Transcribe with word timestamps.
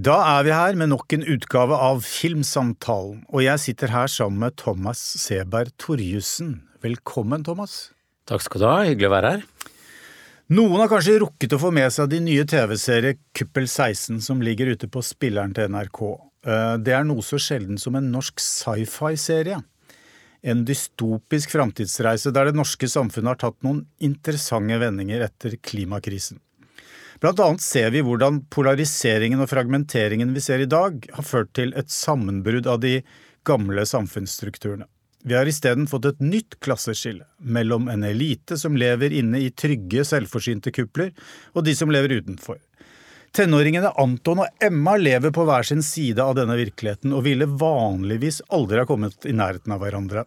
Da 0.00 0.14
er 0.38 0.46
vi 0.46 0.52
her 0.54 0.76
med 0.80 0.88
nok 0.94 1.12
en 1.12 1.26
utgave 1.28 1.76
av 1.76 1.98
Filmsamtalen, 2.06 3.18
og 3.28 3.42
jeg 3.44 3.60
sitter 3.60 3.90
her 3.92 4.08
sammen 4.08 4.40
med 4.40 4.54
Thomas 4.56 5.00
Seberg 5.20 5.74
Torjussen. 5.82 6.54
Velkommen, 6.80 7.44
Thomas. 7.44 7.90
Takk 8.30 8.46
skal 8.46 8.62
du 8.62 8.64
ha, 8.64 8.78
hyggelig 8.88 9.10
å 9.10 9.12
være 9.12 9.34
her. 9.34 9.44
Noen 10.56 10.80
har 10.80 10.88
kanskje 10.88 11.18
rukket 11.20 11.52
å 11.52 11.60
få 11.60 11.74
med 11.76 11.92
seg 11.92 12.08
de 12.14 12.22
nye 12.24 12.48
TV-serie 12.48 13.18
Kuppel 13.36 13.68
16 13.68 14.22
som 14.24 14.40
ligger 14.40 14.72
ute 14.72 14.88
på 14.88 15.04
spilleren 15.04 15.52
til 15.58 15.68
NRK. 15.68 16.02
Eh, 16.48 16.74
det 16.80 16.96
er 16.96 17.04
noe 17.04 17.26
så 17.26 17.36
sjelden 17.36 17.76
som 17.82 17.98
en 18.00 18.08
norsk 18.14 18.40
sci-fi-serie. 18.40 19.60
En 20.40 20.64
dystopisk 20.64 21.52
framtidsreise 21.52 22.32
der 22.32 22.48
det 22.48 22.56
norske 22.56 22.88
samfunnet 22.88 23.34
har 23.34 23.42
tatt 23.50 23.60
noen 23.66 23.84
interessante 24.00 24.80
vendinger 24.80 25.28
etter 25.28 25.60
klimakrisen. 25.60 26.40
Blant 27.20 27.40
annet 27.44 27.60
ser 27.60 27.90
vi 27.92 28.00
hvordan 28.04 28.40
polariseringen 28.48 29.42
og 29.44 29.50
fragmenteringen 29.50 30.32
vi 30.32 30.40
ser 30.40 30.62
i 30.64 30.70
dag, 30.70 31.02
har 31.12 31.26
ført 31.26 31.52
til 31.56 31.74
et 31.76 31.92
sammenbrudd 31.92 32.68
av 32.70 32.80
de 32.80 33.02
gamle 33.44 33.84
samfunnsstrukturene. 33.88 34.86
Vi 35.28 35.36
har 35.36 35.48
isteden 35.48 35.84
fått 35.88 36.06
et 36.08 36.22
nytt 36.24 36.56
klasseskille 36.64 37.26
mellom 37.44 37.90
en 37.92 38.06
elite 38.08 38.56
som 38.56 38.78
lever 38.80 39.12
inne 39.12 39.42
i 39.44 39.50
trygge, 39.52 40.06
selvforsynte 40.08 40.72
kupler, 40.72 41.12
og 41.52 41.66
de 41.66 41.74
som 41.76 41.92
lever 41.92 42.22
utenfor. 42.22 42.56
Tenåringene 43.36 43.92
Anton 44.00 44.40
og 44.42 44.64
Emma 44.64 44.96
lever 44.96 45.30
på 45.30 45.44
hver 45.46 45.68
sin 45.68 45.84
side 45.86 46.24
av 46.24 46.32
denne 46.38 46.56
virkeligheten 46.58 47.12
og 47.14 47.26
ville 47.28 47.46
vanligvis 47.46 48.40
aldri 48.48 48.80
ha 48.80 48.88
kommet 48.88 49.28
i 49.28 49.36
nærheten 49.36 49.76
av 49.76 49.84
hverandre. 49.84 50.24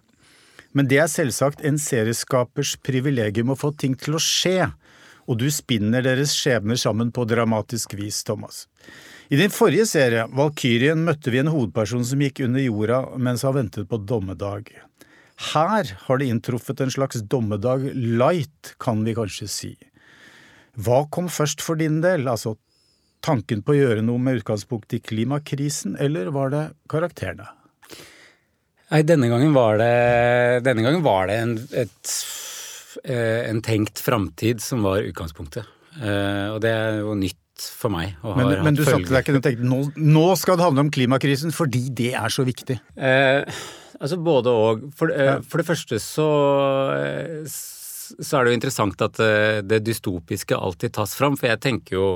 Men 0.78 0.88
det 0.89 1.02
er 1.02 1.09
selvsagt 1.12 1.66
en 1.66 1.81
serieskapers 1.81 2.78
privilegium 2.86 3.52
å 3.53 3.58
få 3.59 3.73
ting 3.78 3.98
til 4.00 4.16
å 4.17 4.22
skje, 4.22 4.70
og 5.27 5.40
du 5.40 5.48
spinner 5.52 6.04
deres 6.05 6.34
skjebner 6.36 6.80
sammen 6.80 7.12
på 7.16 7.26
dramatisk 7.30 7.95
vis, 8.00 8.23
Thomas. 8.27 8.66
I 9.31 9.40
din 9.40 9.54
forrige 9.54 9.86
serie, 9.90 10.26
Valkyrien, 10.36 11.05
møtte 11.08 11.31
vi 11.34 11.40
en 11.41 11.52
hovedperson 11.52 12.04
som 12.05 12.22
gikk 12.22 12.44
under 12.45 12.64
jorda 12.64 13.00
mens 13.18 13.45
han 13.48 13.55
ventet 13.55 13.88
på 13.89 14.02
dommedag. 14.03 14.70
Her 15.53 15.95
har 16.06 16.20
det 16.20 16.28
inntruffet 16.30 16.84
en 16.84 16.94
slags 16.94 17.23
dommedag 17.31 17.88
light, 17.95 18.75
kan 18.84 19.02
vi 19.08 19.16
kanskje 19.17 19.50
si. 19.50 19.73
Hva 20.75 21.03
kom 21.14 21.30
først 21.30 21.64
for 21.64 21.80
din 21.80 22.02
del, 22.03 22.28
altså 22.30 22.56
tanken 23.23 23.64
på 23.64 23.73
å 23.73 23.80
gjøre 23.80 24.06
noe 24.06 24.22
med 24.22 24.42
utgangspunkt 24.42 24.94
i 24.97 25.02
klimakrisen, 25.02 25.97
eller 26.02 26.31
var 26.36 26.53
det 26.53 26.64
karakterene? 26.92 27.47
Nei, 28.94 29.02
denne 29.08 29.30
gangen 29.31 29.56
var 29.56 29.80
det, 29.81 30.73
gangen 30.78 31.02
var 31.06 31.30
det 31.30 31.38
en, 31.42 31.53
et, 31.81 32.16
en 33.04 33.62
tenkt 33.66 34.00
framtid 34.00 34.62
som 34.64 34.84
var 34.86 35.04
utgangspunktet. 35.04 35.68
Eh, 36.02 36.48
og 36.54 36.62
det 36.64 36.72
er 36.73 37.00
jo 37.02 37.16
nytt 37.18 37.40
for 37.78 37.94
meg. 37.94 38.16
men, 38.23 38.54
men 38.66 38.78
du 38.78 38.84
satte 38.86 39.12
deg 39.12 39.22
ikke 39.22 39.38
og 39.38 39.46
tenkte 39.46 39.68
nå, 39.68 39.80
nå 40.00 40.26
skal 40.40 40.58
det 40.58 40.66
handle 40.66 40.88
om 40.88 40.94
klimakrisen 40.94 41.54
fordi 41.54 41.86
det 41.94 42.14
er 42.18 42.34
så 42.34 42.46
viktig? 42.48 42.80
Eh, 42.96 43.44
altså 44.00 44.18
både 44.24 44.56
og. 44.64 44.88
For, 44.98 45.14
eh, 45.14 45.38
for, 45.46 45.62
det 45.62 45.68
første 45.68 46.00
så, 46.02 46.30
så 47.46 48.40
er 48.40 48.44
det 48.44 48.56
jo 48.56 48.62
interessant 48.62 49.06
at 49.06 49.22
det 49.68 49.84
dystopiske 49.86 50.58
alltid 50.58 50.98
tas 50.98 51.14
fram. 51.20 51.38
For 51.40 51.52
jeg 51.52 51.64
tenker 51.68 52.00
jo 52.00 52.09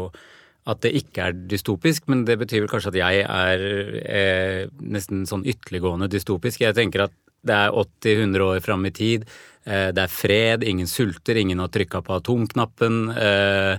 at 0.68 0.82
det 0.84 0.92
ikke 1.00 1.30
er 1.30 1.38
dystopisk, 1.48 2.10
men 2.12 2.26
det 2.28 2.36
betyr 2.42 2.66
vel 2.66 2.72
kanskje 2.72 2.92
at 2.92 3.00
jeg 3.00 3.24
er 3.24 3.62
eh, 4.04 4.62
nesten 4.84 5.24
sånn 5.30 5.46
ytterliggående 5.48 6.10
dystopisk. 6.12 6.66
Jeg 6.66 6.76
tenker 6.76 7.06
at 7.08 7.16
det 7.48 7.56
er 7.56 7.72
80-100 7.72 8.44
år 8.44 8.60
fram 8.66 8.84
i 8.90 8.92
tid. 8.92 9.24
Eh, 9.68 9.90
det 9.96 10.06
er 10.06 10.12
fred, 10.12 10.64
ingen 10.68 10.88
sulter, 10.88 11.38
ingen 11.40 11.60
har 11.60 11.72
trykka 11.74 12.02
på 12.06 12.18
atomknappen. 12.22 13.00
Eh, 13.12 13.74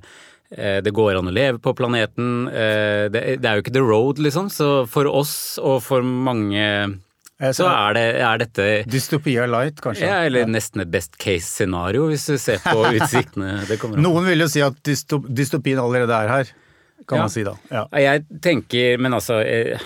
eh, 0.52 0.78
det 0.84 0.92
går 0.94 1.18
an 1.18 1.30
å 1.30 1.34
leve 1.34 1.60
på 1.64 1.72
planeten. 1.78 2.48
Det, 2.52 3.24
er 3.40 3.58
jo 3.58 3.64
ikke 3.64 3.76
the 3.76 3.84
road, 3.84 4.20
liksom. 4.20 4.52
Så 4.52 4.86
for 4.90 5.08
oss 5.08 5.58
og 5.62 5.80
for 5.86 6.04
mange 6.04 6.64
så 7.38 7.68
er, 7.70 7.92
det, 7.94 8.06
er 8.26 8.38
dette 8.40 8.64
Dystopia 8.90 9.44
light, 9.46 9.78
kanskje? 9.78 10.08
Ja, 10.08 10.24
eller 10.26 10.48
nesten 10.50 10.82
et 10.82 10.90
best 10.90 11.14
case-scenario, 11.22 12.08
hvis 12.10 12.26
du 12.26 12.34
ser 12.34 12.58
på 12.64 12.82
utsiktene. 12.98 13.60
Noen 14.02 14.26
vil 14.26 14.42
jo 14.42 14.48
si 14.50 14.64
at 14.64 14.80
dystopien 14.82 15.78
allerede 15.78 16.18
er 16.18 16.32
her 16.32 16.56
kan 17.06 17.20
ja. 17.20 17.22
man 17.22 17.30
si 17.30 17.44
da. 17.46 17.54
Ja. 17.70 17.84
Jeg 17.94 18.24
tenker, 18.42 18.98
men 18.98 19.14
altså, 19.16 19.38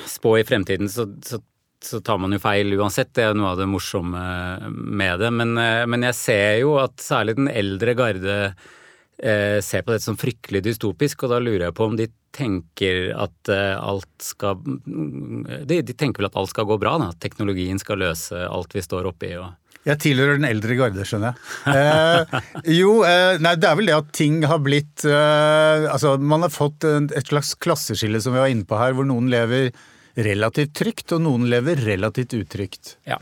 spå 0.09 0.39
i 0.41 0.47
fremtiden, 0.49 0.89
så, 0.91 1.05
så, 1.23 1.39
så, 1.85 2.01
tar 2.05 2.21
man 2.23 2.35
jo 2.35 2.41
feil 2.43 2.73
uansett. 2.79 3.13
Det 3.15 3.27
er 3.27 3.39
noe 3.39 3.53
av 3.53 3.61
det 3.61 3.69
morsomme 3.71 4.23
med 4.71 5.23
det. 5.23 5.33
Men, 5.35 5.57
eh, 5.61 5.85
men 5.91 6.07
jeg 6.09 6.19
ser 6.19 6.61
jo 6.63 6.77
at 6.83 7.03
særlig 7.03 7.37
den 7.39 7.51
eldre 7.53 7.97
garde 7.99 8.37
eh, 8.47 9.59
ser 9.65 9.85
på 9.85 9.95
dette 9.95 10.07
som 10.07 10.19
fryktelig 10.21 10.65
dystopisk, 10.67 11.25
og 11.25 11.35
da 11.35 11.41
lurer 11.43 11.69
jeg 11.69 11.79
på 11.79 11.89
om 11.91 11.97
de 11.99 12.09
tenker 12.33 13.11
at 13.21 13.53
eh, 13.53 13.77
alt 13.77 14.09
skal 14.25 14.61
de, 14.65 15.83
de, 15.83 15.93
tenker 15.93 16.23
vel 16.23 16.31
at 16.31 16.39
alt 16.41 16.53
skal 16.55 16.69
gå 16.71 16.79
bra, 16.81 16.97
da. 17.01 17.11
At 17.13 17.21
teknologien 17.23 17.81
skal 17.83 18.01
løse 18.03 18.47
alt 18.49 18.77
vi 18.77 18.85
står 18.85 19.11
oppi. 19.13 19.35
og 19.37 19.53
jeg 19.83 19.99
tilhører 19.99 20.39
den 20.39 20.47
eldre 20.47 20.77
garde, 20.79 21.05
skjønner 21.07 21.33
jeg. 21.33 21.39
Eh, 21.73 22.43
jo, 22.79 23.01
eh, 23.07 23.41
nei, 23.43 23.57
det 23.59 23.67
er 23.67 23.79
vel 23.79 23.89
det 23.91 23.97
at 23.97 24.13
ting 24.15 24.37
har 24.47 24.61
blitt 24.63 25.05
eh, 25.09 25.89
Altså, 25.91 26.15
man 26.23 26.45
har 26.47 26.53
fått 26.55 26.87
et 26.87 27.27
slags 27.27 27.55
klasseskille 27.59 28.21
som 28.23 28.37
vi 28.37 28.43
var 28.43 28.53
inne 28.53 28.67
på 28.69 28.79
her, 28.79 28.95
hvor 28.95 29.09
noen 29.09 29.31
lever 29.33 29.73
relativt 30.19 30.75
trygt, 30.77 31.13
og 31.17 31.25
noen 31.25 31.49
lever 31.51 31.81
relativt 31.87 32.37
utrygt. 32.37 32.97
Ja, 33.09 33.19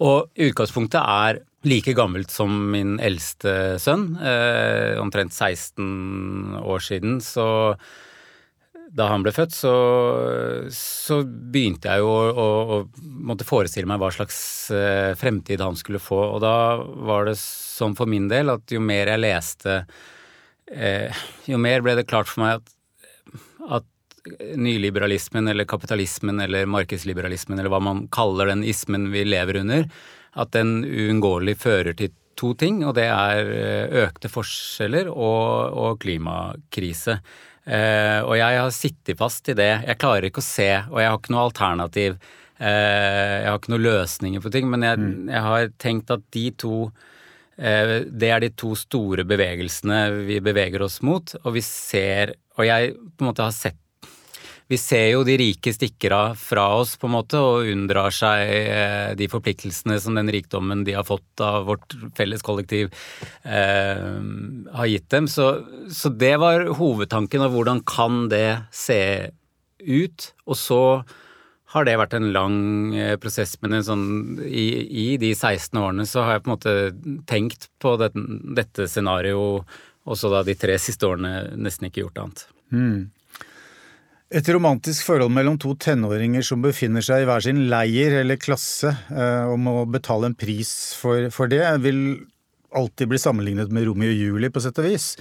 og 0.00 0.30
utgangspunktet 0.40 1.00
er 1.00 1.42
like 1.68 1.92
gammelt 1.96 2.32
som 2.32 2.52
min 2.72 2.96
eldste 3.04 3.76
sønn. 3.82 4.14
Eh, 4.16 4.96
omtrent 5.00 5.34
16 5.36 6.56
år 6.64 6.84
siden, 6.84 7.18
så 7.24 7.74
da 8.90 9.06
han 9.12 9.22
ble 9.22 9.30
født, 9.34 9.52
så, 9.54 9.74
så 10.74 11.20
begynte 11.22 11.92
jeg 11.92 12.02
jo 12.02 12.08
å, 12.10 12.22
å, 12.30 12.46
å, 12.74 12.78
måtte 13.28 13.46
forestille 13.46 13.86
meg 13.86 14.00
hva 14.02 14.10
slags 14.14 14.40
eh, 14.74 15.12
fremtid 15.18 15.62
han 15.62 15.78
skulle 15.78 16.02
få. 16.02 16.18
Og 16.34 16.40
da 16.42 16.54
var 16.80 17.28
det 17.28 17.36
sånn 17.38 17.94
for 17.98 18.10
min 18.10 18.26
del 18.32 18.50
at 18.56 18.74
jo 18.74 18.82
mer 18.82 19.12
jeg 19.12 19.22
leste, 19.22 19.76
eh, 20.72 21.22
jo 21.46 21.60
mer 21.62 21.84
ble 21.86 22.00
det 22.00 22.08
klart 22.10 22.32
for 22.32 22.42
meg 22.42 22.58
at, 22.58 22.74
at 23.78 23.88
nyliberalismen 24.56 25.48
eller 25.48 25.68
kapitalismen 25.68 26.40
eller 26.40 26.68
markedsliberalismen 26.70 27.58
eller 27.58 27.72
hva 27.72 27.80
man 27.84 28.06
kaller 28.12 28.50
den 28.52 28.64
ismen 28.64 29.10
vi 29.14 29.24
lever 29.24 29.60
under, 29.62 29.86
at 30.38 30.52
den 30.54 30.80
uunngåelig 30.84 31.56
fører 31.62 31.96
til 31.98 32.12
to 32.40 32.54
ting, 32.58 32.82
og 32.86 32.94
det 32.96 33.06
er 33.10 33.52
eh, 33.52 34.02
økte 34.06 34.30
forskjeller 34.32 35.10
og, 35.10 35.76
og 35.76 36.00
klimakrise. 36.02 37.18
Eh, 37.64 38.20
og 38.24 38.34
jeg 38.38 38.60
har 38.62 38.74
sittet 38.74 39.18
fast 39.20 39.50
i 39.52 39.56
det. 39.58 39.72
Jeg 39.86 40.00
klarer 40.00 40.28
ikke 40.30 40.42
å 40.42 40.46
se, 40.46 40.70
og 40.88 41.00
jeg 41.02 41.10
har 41.10 41.18
ikke 41.18 41.34
noe 41.34 41.46
alternativ. 41.50 42.16
Eh, 42.60 43.36
jeg 43.42 43.48
har 43.48 43.60
ikke 43.60 43.74
noen 43.74 43.86
løsninger 43.86 44.44
på 44.44 44.52
ting, 44.54 44.70
men 44.72 44.86
jeg, 44.86 45.00
mm. 45.00 45.30
jeg 45.34 45.44
har 45.48 45.72
tenkt 45.82 46.14
at 46.14 46.24
de 46.34 46.46
to 46.60 46.74
uh, 46.90 47.94
Det 48.04 48.28
er 48.32 48.42
de 48.44 48.50
to 48.56 48.74
store 48.76 49.24
bevegelsene 49.28 50.00
vi 50.28 50.40
beveger 50.44 50.84
oss 50.84 51.00
mot, 51.04 51.32
og 51.40 51.54
vi 51.56 51.62
ser 51.64 52.34
Og 52.58 52.66
jeg 52.68 52.94
på 52.96 53.24
en 53.24 53.30
måte 53.30 53.46
har 53.46 53.56
sett 53.56 53.80
vi 54.70 54.78
ser 54.78 55.08
jo 55.10 55.24
de 55.26 55.34
rike 55.40 55.72
stikker 55.74 56.12
av 56.14 56.36
fra 56.38 56.68
oss 56.78 56.92
på 57.00 57.08
en 57.08 57.16
måte 57.16 57.38
og 57.42 57.66
unndrar 57.72 58.14
seg 58.14 58.52
eh, 58.54 59.08
de 59.18 59.26
forpliktelsene 59.30 59.96
som 60.02 60.14
den 60.14 60.30
rikdommen 60.30 60.84
de 60.86 60.94
har 60.94 61.06
fått 61.08 61.42
av 61.42 61.66
vårt 61.66 61.96
felles 62.14 62.44
kollektiv 62.46 62.92
eh, 63.42 64.04
har 64.76 64.92
gitt 64.92 65.08
dem. 65.10 65.26
Så, 65.26 65.48
så, 65.90 66.14
det 66.14 66.36
var 66.38 66.68
hovedtanken 66.78 67.42
av 67.42 67.56
hvordan 67.56 67.82
kan 67.82 68.28
det 68.30 68.60
se 68.70 69.00
ut. 69.82 70.30
Og 70.46 70.58
så 70.60 70.80
har 71.74 71.86
det 71.86 71.98
vært 71.98 72.14
en 72.18 72.30
lang 72.34 72.58
eh, 72.94 73.16
prosess, 73.18 73.56
men 73.66 73.82
sånn, 73.82 74.08
i, 74.46 74.66
i, 74.86 75.06
de 75.18 75.34
16 75.34 75.82
årene 75.82 76.06
så 76.06 76.26
har 76.26 76.38
jeg 76.38 76.46
på 76.46 76.50
en 76.50 76.56
måte 76.56 76.80
tenkt 77.30 77.72
på 77.82 77.98
dette, 77.98 78.22
dette 78.54 78.86
scenarioet, 78.90 79.78
og 80.06 80.18
så 80.18 80.30
da 80.30 80.46
de 80.46 80.54
tre 80.58 80.78
siste 80.82 81.10
årene 81.10 81.56
nesten 81.58 81.90
ikke 81.90 82.06
gjort 82.06 82.22
annet. 82.22 82.52
Mm. 82.70 83.00
Et 84.30 84.46
romantisk 84.54 85.08
forhold 85.08 85.32
mellom 85.34 85.56
to 85.58 85.72
tenåringer 85.74 86.44
som 86.46 86.62
befinner 86.62 87.02
seg 87.02 87.24
i 87.24 87.26
hver 87.26 87.42
sin 87.42 87.64
leir 87.72 88.14
eller 88.20 88.38
klasse 88.38 88.92
eh, 89.10 89.48
og 89.50 89.56
må 89.58 89.72
betale 89.90 90.30
en 90.30 90.36
pris 90.38 90.70
for, 90.94 91.26
for, 91.34 91.50
det, 91.50 91.64
vil 91.82 91.98
alltid 92.70 93.10
bli 93.10 93.18
sammenlignet 93.18 93.74
med 93.74 93.88
Romeo 93.88 94.12
og 94.12 94.22
Julie, 94.22 94.52
på 94.54 94.62
sett 94.62 94.78
og 94.78 94.86
vis. 94.86 95.16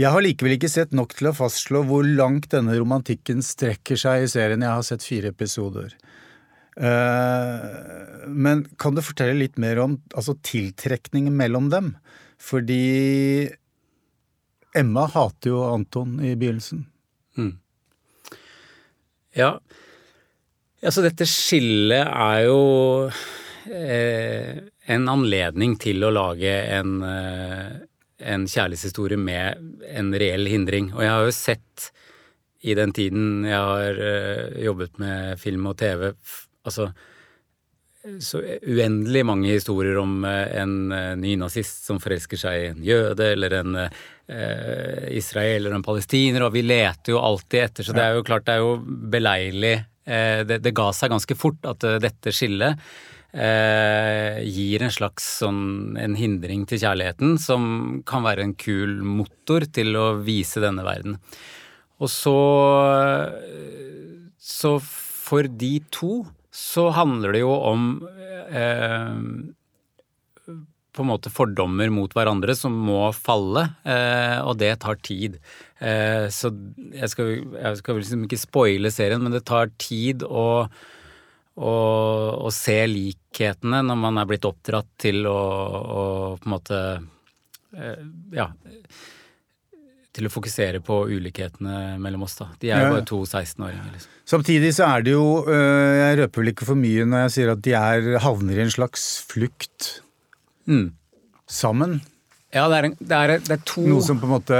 Jeg 0.00 0.14
har 0.14 0.24
likevel 0.24 0.56
ikke 0.56 0.72
sett 0.72 0.96
nok 0.96 1.12
til 1.18 1.28
å 1.28 1.34
fastslå 1.36 1.84
hvor 1.90 2.08
langt 2.08 2.48
denne 2.54 2.72
romantikken 2.80 3.44
strekker 3.44 4.00
seg 4.00 4.24
i 4.24 4.32
serien. 4.32 4.64
Jeg 4.64 4.80
har 4.80 4.88
sett 4.88 5.04
fire 5.04 5.34
episoder. 5.36 5.92
Eh, 6.80 7.70
men 8.32 8.64
kan 8.80 8.96
du 8.96 9.04
fortelle 9.04 9.36
litt 9.36 9.60
mer 9.60 9.84
om 9.84 10.00
altså, 10.14 10.38
tiltrekningen 10.40 11.36
mellom 11.36 11.68
dem? 11.74 11.98
Fordi 12.40 13.50
Emma 14.72 15.10
hater 15.12 15.52
jo 15.52 15.66
Anton 15.68 16.16
i 16.24 16.32
begynnelsen. 16.32 16.88
Ja. 19.38 19.52
Altså, 20.82 21.02
dette 21.02 21.26
skillet 21.26 22.06
er 22.06 22.40
jo 22.46 22.58
eh, 23.70 24.58
en 24.88 25.10
anledning 25.10 25.76
til 25.80 26.04
å 26.06 26.12
lage 26.14 26.52
en, 26.78 26.98
eh, 27.06 27.78
en 28.34 28.46
kjærlighetshistorie 28.50 29.18
med 29.18 29.86
en 29.90 30.12
reell 30.14 30.50
hindring. 30.50 30.92
Og 30.94 31.02
jeg 31.04 31.14
har 31.14 31.26
jo 31.26 31.34
sett 31.34 31.90
i 32.66 32.74
den 32.74 32.90
tiden 32.94 33.44
jeg 33.46 33.54
har 33.54 34.00
uh, 34.02 34.56
jobbet 34.58 34.96
med 34.98 35.38
film 35.38 35.68
og 35.70 35.76
TV 35.78 36.08
Altså 36.66 36.88
så 38.22 38.40
uendelig 38.62 39.24
mange 39.26 39.50
historier 39.50 39.98
om 40.00 40.22
uh, 40.24 40.46
en 40.60 40.76
ny 40.88 41.34
nynazist 41.34 41.88
som 41.88 41.98
forelsker 42.02 42.40
seg 42.40 42.60
i 42.60 42.70
en 42.72 42.86
jøde, 42.86 43.32
eller 43.34 43.60
en 43.62 43.82
israeler 44.28 45.70
eller 45.70 45.78
en 45.78 45.82
palestiner, 45.86 46.42
og 46.44 46.52
vi 46.52 46.60
leter 46.60 47.14
jo 47.14 47.20
alltid 47.24 47.62
etter, 47.62 47.86
så 47.86 47.94
det 47.96 48.02
er 48.04 48.18
jo 48.18 48.24
klart 48.28 48.44
det 48.44 48.58
er 48.58 48.60
jo 48.60 48.74
beleilig 48.84 49.70
det, 50.04 50.58
det, 50.66 50.74
ga 50.76 50.90
seg 50.92 51.14
ganske 51.14 51.36
fort 51.40 51.64
at 51.64 51.86
dette 52.04 52.34
skillet 52.36 52.76
eh, 53.32 54.40
gir 54.44 54.82
en 54.82 54.92
slags 54.92 55.26
sånn 55.42 55.96
en 56.00 56.16
hindring 56.18 56.64
til 56.68 56.80
kjærligheten 56.82 57.36
som 57.42 57.62
kan 58.08 58.24
være 58.26 58.46
en 58.46 58.56
kul 58.58 58.98
motor 59.04 59.66
til 59.72 59.96
å 59.98 60.08
vise 60.24 60.62
denne 60.64 60.86
verden. 60.86 61.18
Og 61.98 62.10
så 62.12 62.38
Så 64.38 64.78
for 64.80 65.42
de 65.42 65.80
to 65.90 66.24
så 66.58 66.88
handler 66.96 67.36
det 67.36 67.44
jo 67.44 67.54
om 67.54 67.86
eh, 68.50 69.14
på 70.98 71.04
en 71.04 71.10
måte 71.12 71.30
fordommer 71.30 71.92
mot 71.94 72.12
hverandre 72.16 72.56
som 72.58 72.74
må 72.88 73.08
falle, 73.14 73.68
eh, 73.86 74.38
og 74.42 74.58
det 74.58 74.72
tar 74.82 74.98
tid. 75.06 75.38
Eh, 75.78 76.26
så 76.34 76.50
jeg 76.90 77.12
skal, 77.12 77.34
jeg 77.54 77.80
skal 77.80 78.00
liksom 78.00 78.24
ikke 78.26 78.40
spoile 78.42 78.90
serien, 78.94 79.22
men 79.22 79.36
det 79.36 79.44
tar 79.46 79.70
tid 79.78 80.26
å 80.26 80.48
å, 81.58 81.74
å 82.38 82.50
se 82.54 82.76
likhetene 82.86 83.80
når 83.82 83.96
man 83.98 84.20
er 84.20 84.28
blitt 84.30 84.46
oppdratt 84.46 84.88
til 85.02 85.26
å, 85.26 85.34
å 85.34 86.02
på 86.38 86.46
en 86.46 86.52
måte 86.54 86.82
eh, 87.74 88.04
Ja. 88.36 88.52
Til 90.18 90.26
å 90.26 90.32
fokusere 90.32 90.82
på 90.82 91.00
ulikhetene 91.12 91.96
mellom 92.02 92.24
oss, 92.26 92.34
da. 92.40 92.48
De 92.58 92.72
er 92.74 92.82
jo 92.82 92.92
bare 92.96 93.06
to 93.06 93.22
16-åringer. 93.22 93.90
Liksom. 93.94 94.14
Samtidig 94.28 94.72
så 94.74 94.88
er 94.90 95.04
det 95.06 95.14
jo 95.14 95.26
eh, 95.46 95.94
Jeg 96.00 96.20
røper 96.24 96.42
vel 96.42 96.52
ikke 96.52 96.68
for 96.68 96.80
mye 96.80 97.06
når 97.06 97.26
jeg 97.26 97.34
sier 97.36 97.52
at 97.54 97.64
de 97.64 97.74
er, 97.78 98.08
havner 98.24 98.58
i 98.58 98.64
en 98.66 98.74
slags 98.74 99.08
flukt 99.30 99.90
mm. 100.66 100.88
sammen. 101.46 102.00
Ja, 102.54 102.64
det 102.72 102.78
er, 102.78 102.88
det, 102.96 103.12
er, 103.14 103.34
det 103.44 103.54
er, 103.58 103.62
to 103.68 103.84
Noe 103.84 104.02
som 104.04 104.18
på 104.20 104.26
en 104.26 104.34
måte 104.38 104.58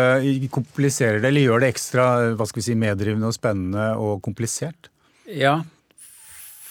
kompliserer 0.52 1.22
det, 1.22 1.30
eller 1.30 1.46
gjør 1.46 1.64
det 1.64 1.72
ekstra 1.72 2.06
hva 2.36 2.46
skal 2.48 2.60
vi 2.60 2.66
si, 2.66 2.76
meddrivende 2.78 3.30
og 3.30 3.36
spennende 3.36 3.90
og 3.96 4.20
komplisert? 4.24 4.90
Ja, 5.28 5.62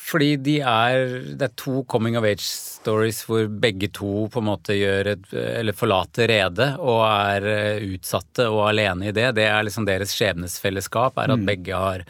fordi 0.07 0.29
de 0.39 0.59
er 0.63 1.17
Det 1.35 1.49
er 1.49 1.55
to 1.59 1.83
coming 1.89 2.17
of 2.19 2.25
age-stories 2.27 3.23
hvor 3.27 3.47
begge 3.61 3.89
to 3.93 4.27
på 4.31 4.41
en 4.41 4.49
måte 4.49 4.77
gjør 4.77 5.11
et 5.13 5.27
Eller 5.33 5.75
forlater 5.75 6.31
redet 6.31 6.69
og 6.79 7.03
er 7.07 7.47
eh, 7.51 7.85
utsatte 7.95 8.47
og 8.47 8.69
alene 8.69 9.09
i 9.09 9.15
det. 9.15 9.33
Det 9.37 9.47
er 9.49 9.67
liksom 9.67 9.87
deres 9.87 10.15
skjebnesfellesskap, 10.15 11.17
er 11.19 11.33
at 11.33 11.41
mm. 11.41 11.45
begge 11.49 11.81
har, 11.81 12.05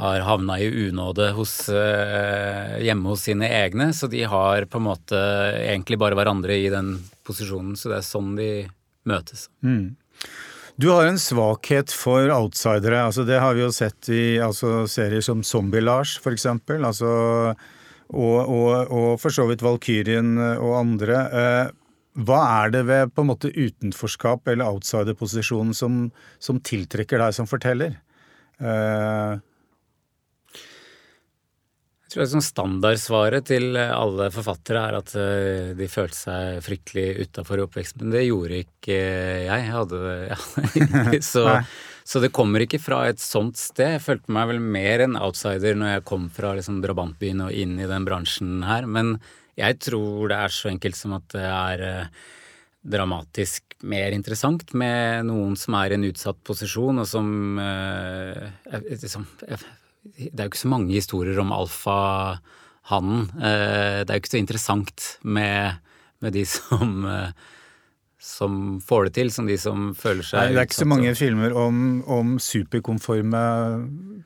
har 0.00 0.24
havna 0.24 0.58
i 0.62 0.70
unåde 0.86 1.28
hos, 1.36 1.54
uh, 1.68 2.76
hjemme 2.80 3.12
hos 3.12 3.26
sine 3.28 3.50
egne. 3.60 3.90
Så 3.96 4.08
de 4.12 4.24
har 4.24 4.68
på 4.70 4.80
en 4.80 4.88
måte 4.88 5.20
egentlig 5.60 6.00
bare 6.00 6.16
hverandre 6.18 6.56
i 6.56 6.70
den 6.72 6.94
posisjonen. 7.26 7.76
Så 7.76 7.92
det 7.92 8.00
er 8.00 8.08
sånn 8.08 8.34
de 8.38 8.50
møtes. 9.06 9.48
Mm. 9.66 9.96
Du 10.76 10.90
har 10.92 11.06
en 11.08 11.18
svakhet 11.18 11.92
for 11.94 12.28
outsidere. 12.34 13.06
altså 13.06 13.24
Det 13.24 13.40
har 13.40 13.54
vi 13.56 13.62
jo 13.64 13.72
sett 13.72 14.10
i 14.12 14.36
altså, 14.44 14.84
serier 14.84 15.24
som 15.24 15.40
Zombie-Lars, 15.40 16.18
eksempel. 16.28 16.84
Altså, 16.84 17.08
og, 18.12 18.36
og, 18.44 18.92
og, 18.92 19.08
for 19.20 19.32
så 19.32 19.46
vidt 19.48 19.64
Valkyrien 19.64 20.36
og 20.36 20.76
andre. 20.82 21.22
Eh, 21.32 21.74
hva 22.28 22.42
er 22.64 22.74
det 22.76 22.84
ved 22.88 23.12
på 23.12 23.24
en 23.24 23.30
måte 23.32 23.52
utenforskap 23.56 24.48
eller 24.52 24.68
outsiderposisjonen 24.68 25.72
som, 25.76 26.06
som 26.38 26.60
tiltrekker 26.60 27.24
deg 27.24 27.32
som 27.36 27.48
forteller? 27.48 27.96
Eh, 32.16 32.22
jeg 32.22 32.30
tror 32.30 32.32
sånn 32.32 32.46
Standardsvaret 32.46 33.48
til 33.50 33.76
alle 33.76 34.30
forfattere 34.34 34.84
er 34.88 34.98
at 35.00 35.12
eh, 35.20 35.74
de 35.76 35.88
følte 35.90 36.16
seg 36.18 36.62
fryktelig 36.64 37.26
utafor 37.26 37.60
i 37.60 37.66
oppveksten. 37.66 38.04
Men 38.04 38.16
det 38.16 38.26
gjorde 38.26 38.62
ikke 38.64 38.96
jeg. 38.96 39.50
jeg 39.50 39.74
hadde, 39.74 40.00
ja. 40.30 40.38
så, 41.32 41.44
så, 42.04 42.22
det 42.24 42.32
kommer 42.36 42.64
ikke 42.64 42.80
fra 42.82 43.04
et 43.10 43.20
sånt 43.22 43.60
sted. 43.60 43.98
Jeg 43.98 44.06
følte 44.06 44.32
meg 44.32 44.48
vel 44.52 44.62
mer 44.62 45.04
en 45.04 45.18
outsider 45.20 45.76
når 45.76 45.96
jeg 45.96 46.08
kom 46.08 46.30
fra 46.32 46.54
liksom, 46.56 46.80
drabantbyen 46.84 47.46
og 47.48 47.52
inn 47.52 47.76
i 47.80 47.90
den 47.90 48.08
bransjen 48.08 48.64
her. 48.66 48.88
Men 48.88 49.18
jeg 49.56 49.80
tror 49.84 50.32
det 50.32 50.40
er 50.40 50.56
så 50.56 50.72
enkelt 50.72 50.98
som 50.98 51.16
at 51.16 51.28
det 51.36 51.46
er 51.46 51.86
eh, 51.86 52.26
dramatisk 52.86 53.76
mer 53.86 54.14
interessant 54.14 54.70
med 54.78 55.26
noen 55.28 55.56
som 55.58 55.74
er 55.76 55.92
i 55.92 55.96
en 55.98 56.06
utsatt 56.08 56.38
posisjon, 56.46 57.02
og 57.02 57.08
som 57.08 57.58
eh, 57.60 58.46
liksom, 58.88 59.26
det 60.14 60.38
er 60.38 60.46
jo 60.46 60.52
ikke 60.52 60.64
så 60.64 60.72
mange 60.72 60.94
historier 60.94 61.42
om 61.42 61.52
alfahannen. 61.54 63.26
Eh, 63.36 64.00
det 64.04 64.08
er 64.08 64.16
jo 64.16 64.24
ikke 64.24 64.34
så 64.36 64.40
interessant 64.40 65.10
med, 65.22 65.82
med 66.24 66.36
de 66.36 66.44
som, 66.48 66.96
eh, 67.10 67.30
som 68.26 68.80
får 68.82 69.08
det 69.08 69.14
til, 69.20 69.32
som 69.34 69.48
de 69.48 69.56
som 69.60 69.90
føler 69.98 70.26
seg 70.26 70.40
Nei, 70.40 70.54
Det 70.54 70.62
er 70.62 70.68
ikke 70.68 70.80
så 70.80 70.88
mange 70.88 71.14
filmer 71.18 71.56
om, 71.58 71.80
om 72.10 72.36
superkonforme 72.42 73.42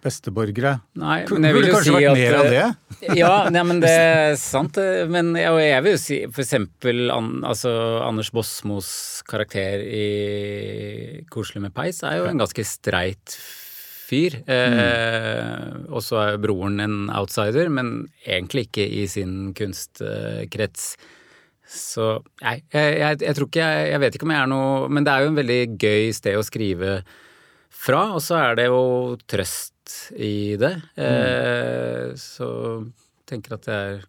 besteborgere. 0.01 0.79
Nei, 1.01 1.19
men 1.29 1.49
jeg 1.49 1.57
vil 1.57 1.69
jo 1.69 1.81
si 1.81 1.93
at 1.93 1.97
Burde 1.97 1.97
kanskje 1.97 1.97
vært 1.99 2.21
mer 2.21 2.39
av 2.39 2.51
det? 2.55 3.17
ja, 3.21 3.33
nei, 3.53 3.65
men 3.69 3.83
det 3.83 3.93
er 3.93 4.37
sant. 4.41 4.79
Men 5.13 5.33
jeg, 5.37 5.57
jeg 5.67 5.87
vil 5.87 5.97
jo 5.97 6.03
si 6.03 6.21
for 6.31 6.45
eksempel 6.45 7.11
altså, 7.13 7.73
Anders 8.07 8.33
Bosmos 8.35 8.91
karakter 9.29 9.85
i 9.85 11.25
Koselig 11.33 11.67
med 11.67 11.75
peis 11.77 12.01
er 12.07 12.21
jo 12.21 12.31
en 12.31 12.41
ganske 12.41 12.65
streit 12.67 13.37
fyr. 14.11 14.41
Mm. 14.45 15.87
og 15.95 16.03
så 16.03 16.19
er 16.25 16.43
broren 16.43 16.83
en 16.83 16.99
outsider, 17.15 17.71
men 17.73 18.11
egentlig 18.27 18.67
ikke 18.69 18.87
i 19.01 19.07
sin 19.11 19.55
kunstkrets. 19.57 20.93
Så 21.71 22.07
nei, 22.43 22.57
jeg, 22.75 22.95
jeg, 22.99 23.19
jeg, 23.23 23.35
tror 23.39 23.47
ikke 23.47 23.67
jeg, 23.67 23.91
jeg 23.93 24.03
vet 24.03 24.17
ikke 24.17 24.27
om 24.27 24.33
jeg 24.35 24.43
er 24.43 24.49
noe 24.51 24.89
Men 24.91 25.05
det 25.07 25.13
er 25.13 25.23
jo 25.23 25.29
en 25.31 25.37
veldig 25.39 25.59
gøy 25.79 26.09
sted 26.17 26.35
å 26.35 26.43
skrive 26.43 26.97
fra, 27.81 28.01
og 28.17 28.23
så 28.25 28.41
er 28.41 28.57
det 28.59 28.67
jo 28.67 28.81
trøst 29.31 29.95
i 30.19 30.57
det. 30.61 30.73
Mm. 30.99 31.05
Eh, 31.07 32.09
så 32.19 32.49
tenker 33.31 33.57
at 33.57 33.69
det 33.69 33.77
er 33.81 34.09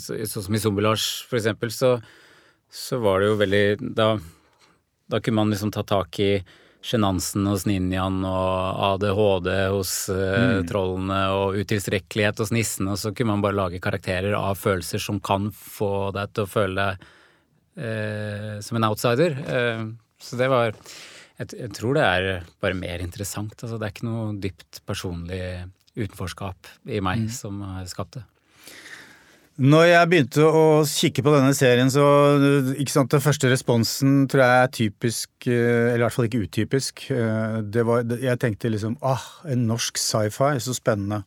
Sånn 0.00 0.44
som 0.46 0.54
i 0.54 0.60
Zombie-Lars, 0.62 1.04
for 1.28 1.36
eksempel, 1.36 1.68
så, 1.74 1.96
så 2.72 3.00
var 3.02 3.20
det 3.20 3.26
jo 3.26 3.34
veldig 3.40 3.64
Da, 3.98 4.06
da 5.10 5.18
kunne 5.20 5.40
man 5.42 5.50
liksom 5.52 5.72
ta 5.74 5.82
tak 5.84 6.20
i 6.22 6.30
sjenansen 6.84 7.46
hos 7.48 7.64
ninjaen 7.68 8.20
og 8.28 8.82
ADHD 8.90 9.50
hos 9.72 9.92
uh, 10.12 10.60
mm. 10.60 10.66
trollene 10.68 11.20
og 11.32 11.58
utilstrekkelighet 11.62 12.42
hos 12.42 12.52
nissene, 12.54 12.92
og 12.92 13.00
så 13.00 13.14
kunne 13.16 13.32
man 13.32 13.44
bare 13.44 13.56
lage 13.56 13.82
karakterer 13.84 14.36
av 14.36 14.60
følelser 14.60 15.00
som 15.02 15.20
kan 15.24 15.48
få 15.54 16.10
deg 16.16 16.34
til 16.34 16.44
å 16.44 16.50
føle 16.50 16.84
deg 16.84 17.08
uh, 17.80 18.52
som 18.64 18.80
en 18.80 18.88
outsider. 18.90 19.38
Uh, 19.48 19.86
så 20.20 20.40
det 20.40 20.50
var 20.52 20.74
jeg, 20.74 21.48
jeg, 21.56 21.72
tror 21.74 21.96
det 21.96 22.04
er 22.04 22.28
bare 22.62 22.78
mer 22.78 23.02
interessant. 23.02 23.56
Altså, 23.56 23.80
det 23.80 23.88
er 23.88 23.96
ikke 23.96 24.10
noe 24.10 24.28
dypt 24.42 24.84
personlig 24.86 25.40
utenforskap 25.96 26.70
i 26.90 27.00
meg 27.04 27.24
mm. 27.26 27.32
som 27.32 27.64
har 27.64 27.88
skapt 27.90 28.20
det. 28.20 28.26
Når 29.54 29.84
jeg 29.86 30.10
begynte 30.10 30.46
å 30.50 30.62
kikke 30.82 31.22
på 31.22 31.30
denne 31.30 31.52
serien, 31.54 31.90
så 31.92 32.02
ikke 32.74 32.90
sant, 32.90 33.12
Den 33.12 33.22
første 33.22 33.50
responsen 33.52 34.24
tror 34.26 34.42
jeg 34.42 34.62
er 34.64 34.72
typisk, 34.74 35.30
eh, 35.46 35.92
eller 35.92 36.02
i 36.02 36.02
hvert 36.02 36.16
fall 36.16 36.26
ikke 36.26 36.42
utypisk. 36.42 37.04
Eh, 37.14 37.84
var, 37.86 38.02
jeg 38.18 38.40
tenkte 38.42 38.72
liksom 38.72 38.96
ah, 39.06 39.22
en 39.46 39.68
norsk 39.68 40.00
sci-fi, 40.00 40.58
så 40.58 40.74
spennende. 40.74 41.22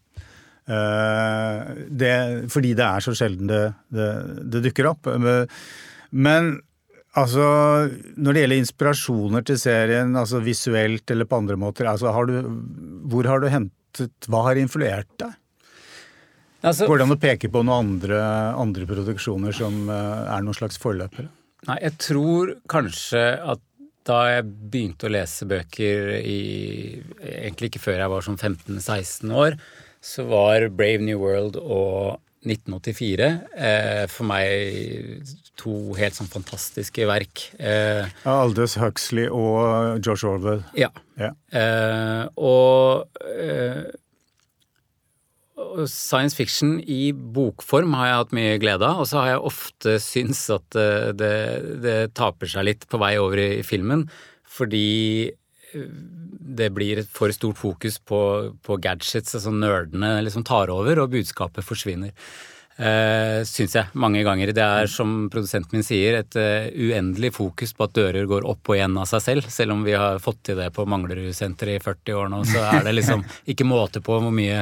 Eh, 0.68 1.88
det, 1.88 2.12
fordi 2.52 2.74
det 2.76 2.84
er 2.84 3.06
så 3.06 3.16
sjelden 3.16 3.48
det, 3.48 3.64
det, 3.96 4.12
det 4.44 4.66
dukker 4.68 4.92
opp. 4.92 5.08
Men 6.12 6.58
altså, 7.16 7.48
når 8.20 8.34
det 8.34 8.44
gjelder 8.44 8.64
inspirasjoner 8.66 9.48
til 9.48 9.64
serien, 9.64 10.16
altså 10.20 10.44
visuelt 10.44 11.16
eller 11.16 11.32
på 11.32 11.40
andre 11.40 11.56
måter, 11.56 11.88
altså, 11.88 12.12
har 12.12 12.28
du, 12.28 12.42
hvor 13.08 13.32
har 13.32 13.40
du 13.40 13.48
hentet 13.48 14.28
Hva 14.28 14.44
har 14.46 14.60
influert 14.60 15.08
deg? 15.18 15.32
Altså, 16.66 16.88
Går 16.90 17.00
det 17.00 17.06
an 17.06 17.16
å 17.16 17.22
peke 17.22 17.50
på 17.54 17.62
noen 17.62 17.92
andre, 17.94 18.20
andre 18.58 18.88
produksjoner 18.90 19.54
som 19.56 19.86
uh, 19.92 20.26
er 20.34 20.46
noen 20.46 20.58
slags 20.58 20.80
forløpere? 20.82 21.30
Nei, 21.68 21.80
jeg 21.84 21.98
tror 22.02 22.54
kanskje 22.70 23.24
at 23.42 23.64
da 24.08 24.22
jeg 24.32 24.46
begynte 24.72 25.10
å 25.10 25.12
lese 25.12 25.48
bøker 25.50 26.14
i 26.22 26.38
Egentlig 27.20 27.74
ikke 27.74 27.84
før 27.84 28.00
jeg 28.00 28.14
var 28.14 28.24
sånn 28.24 28.40
15-16 28.40 29.34
år, 29.36 29.58
så 30.00 30.24
var 30.30 30.70
Brave 30.72 31.04
New 31.04 31.20
World 31.20 31.58
og 31.60 32.22
1984 32.48 33.28
eh, 33.58 34.04
for 34.12 34.30
meg 34.30 35.28
to 35.60 35.74
helt 35.98 36.16
sånn 36.16 36.30
fantastiske 36.32 37.08
verk. 37.10 37.48
Eh, 37.60 38.08
Aldous 38.30 38.78
Huxley 38.80 39.28
og 39.28 40.00
Josh 40.06 40.28
Orwell. 40.30 40.62
Ja. 40.78 40.92
ja. 41.20 41.34
Eh, 41.52 42.24
og 42.40 43.20
eh, 43.34 43.90
Science 45.90 46.38
fiction 46.38 46.76
i 46.86 47.10
bokform 47.12 47.96
har 47.98 48.10
jeg 48.10 48.20
hatt 48.22 48.36
mye 48.38 48.58
glede 48.62 48.86
av, 48.86 49.02
og 49.02 49.10
så 49.10 49.22
har 49.24 49.30
jeg 49.32 49.46
ofte 49.50 49.96
syntes 50.04 50.44
at 50.54 50.78
eh, 50.78 51.10
det, 51.18 51.34
det 51.82 51.98
taper 52.18 52.52
seg 52.52 52.68
litt 52.68 52.86
på 52.90 53.00
vei 53.02 53.16
over 53.18 53.42
i 53.42 53.64
filmen, 53.66 54.06
fordi 54.46 55.32
eh, 55.32 55.88
det 56.60 56.70
blir 56.76 57.02
et 57.02 57.10
for 57.10 57.34
stort 57.34 57.58
fokus 57.58 57.98
på, 57.98 58.22
på 58.62 58.78
gadgets, 58.84 59.34
altså 59.34 59.54
nerdene 59.54 60.20
liksom 60.28 60.46
tar 60.46 60.70
over, 60.74 61.02
og 61.02 61.18
budskapet 61.18 61.66
forsvinner. 61.66 62.14
Uh, 62.78 63.42
Syns 63.48 63.74
jeg, 63.74 63.90
mange 63.98 64.22
ganger. 64.26 64.52
Det 64.54 64.62
er 64.62 64.90
som 64.92 65.26
produsenten 65.34 65.80
min 65.80 65.86
sier, 65.86 66.20
et 66.20 66.38
uh, 66.38 66.68
uendelig 66.70 67.32
fokus 67.34 67.74
på 67.74 67.88
at 67.88 67.96
dører 67.98 68.30
går 68.30 68.46
opp 68.46 68.70
og 68.70 68.78
igjen 68.78 69.00
av 69.02 69.10
seg 69.10 69.24
selv. 69.26 69.48
Selv 69.54 69.74
om 69.74 69.82
vi 69.88 69.96
har 69.98 70.22
fått 70.22 70.44
til 70.50 70.62
det 70.62 70.70
på 70.76 70.86
Manglerud-senteret 70.90 71.80
i 71.80 71.84
40 71.84 72.20
år 72.22 72.30
nå, 72.34 72.44
så 72.46 72.62
er 72.70 72.86
det 72.86 72.94
liksom 73.00 73.26
ikke 73.54 73.66
måte 73.66 74.04
på 74.06 74.20
hvor 74.22 74.34
mye 74.34 74.62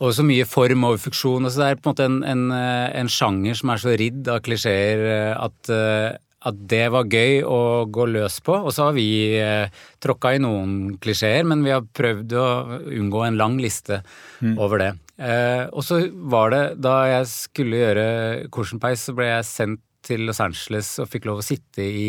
Og 0.00 0.14
så 0.16 0.24
mye 0.24 0.48
form 0.48 0.88
og 0.88 0.96
funksjon. 1.02 1.44
Og 1.44 1.52
så 1.52 1.60
det 1.60 1.68
er 1.68 1.78
på 1.82 1.90
en 1.90 1.92
måte 1.92 2.08
en, 2.08 2.18
en, 2.24 2.48
en 3.02 3.12
sjanger 3.12 3.60
som 3.60 3.74
er 3.74 3.84
så 3.84 3.94
ridd 4.00 4.32
av 4.32 4.40
klisjeer 4.46 5.06
at 5.36 5.72
uh, 5.74 6.16
at 6.48 6.60
det 6.72 6.86
var 6.92 7.08
gøy 7.10 7.42
å 7.44 7.60
gå 7.92 8.06
løs 8.14 8.38
på. 8.44 8.54
Og 8.56 8.72
så 8.72 8.88
har 8.88 8.96
vi 8.96 9.08
eh, 9.36 9.68
tråkka 10.00 10.34
i 10.36 10.40
noen 10.40 10.96
klisjeer, 11.02 11.44
men 11.48 11.64
vi 11.66 11.74
har 11.74 11.84
prøvd 11.84 12.36
å 12.40 12.46
unngå 12.96 13.24
en 13.26 13.40
lang 13.40 13.58
liste 13.60 14.00
mm. 14.40 14.54
over 14.56 14.80
det. 14.80 14.90
Eh, 15.20 15.66
og 15.68 15.84
så 15.84 16.00
var 16.32 16.54
det 16.54 16.64
da 16.80 16.96
jeg 17.10 17.28
skulle 17.28 17.82
gjøre 17.82 18.06
Korsenpeis, 18.52 19.04
så 19.04 19.14
ble 19.16 19.28
jeg 19.28 19.48
sendt 19.48 19.84
til 20.06 20.24
Los 20.24 20.40
Angeles 20.40 20.94
og 21.02 21.10
fikk 21.12 21.28
lov 21.28 21.42
å 21.42 21.44
sitte 21.44 21.84
i 21.84 22.08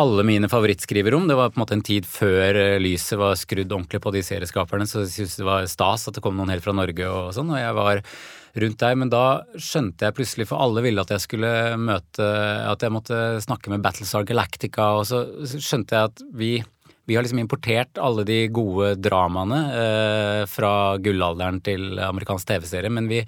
alle 0.00 0.24
mine 0.24 0.48
favorittskriverom. 0.48 1.26
Det 1.28 1.36
var 1.36 1.50
på 1.52 1.58
en 1.58 1.62
måte 1.66 1.76
en 1.76 1.84
tid 1.84 2.08
før 2.08 2.56
eh, 2.56 2.78
lyset 2.80 3.20
var 3.20 3.36
skrudd 3.36 3.68
ordentlig 3.68 4.00
på 4.00 4.14
de 4.14 4.22
serieskaperne, 4.24 4.88
så 4.88 5.04
jeg 5.04 5.12
syntes 5.16 5.40
det 5.42 5.48
var 5.48 5.68
stas 5.68 6.08
at 6.08 6.16
det 6.16 6.24
kom 6.24 6.38
noen 6.38 6.54
helt 6.54 6.64
fra 6.64 6.76
Norge 6.76 7.10
og 7.10 7.34
sånn. 7.36 7.52
Og 7.52 7.60
jeg 7.60 7.76
var 7.76 8.00
rundt 8.64 8.80
der. 8.80 8.98
Men 9.00 9.12
da 9.12 9.24
skjønte 9.56 10.08
jeg 10.08 10.16
plutselig, 10.16 10.48
for 10.48 10.64
alle 10.64 10.84
ville 10.84 11.04
at 11.04 11.12
jeg 11.12 11.24
skulle 11.24 11.52
møte 11.80 12.26
At 12.68 12.84
jeg 12.84 12.92
måtte 12.92 13.18
snakke 13.44 13.72
med 13.72 13.84
Battlestar 13.84 14.26
Galactica, 14.28 14.92
og 14.98 15.06
så 15.08 15.24
skjønte 15.52 15.98
jeg 15.98 16.12
at 16.12 16.24
vi 16.32 16.52
vi 17.04 17.16
har 17.16 17.24
liksom 17.24 17.40
importert 17.42 17.98
alle 17.98 18.24
de 18.24 18.46
gode 18.54 18.94
dramaene 19.02 19.58
eh, 19.82 20.44
fra 20.50 20.96
gullalderen 21.02 21.60
til 21.64 21.98
amerikansk 21.98 22.52
TV-serie, 22.52 22.92
men 22.94 23.10
vi, 23.10 23.20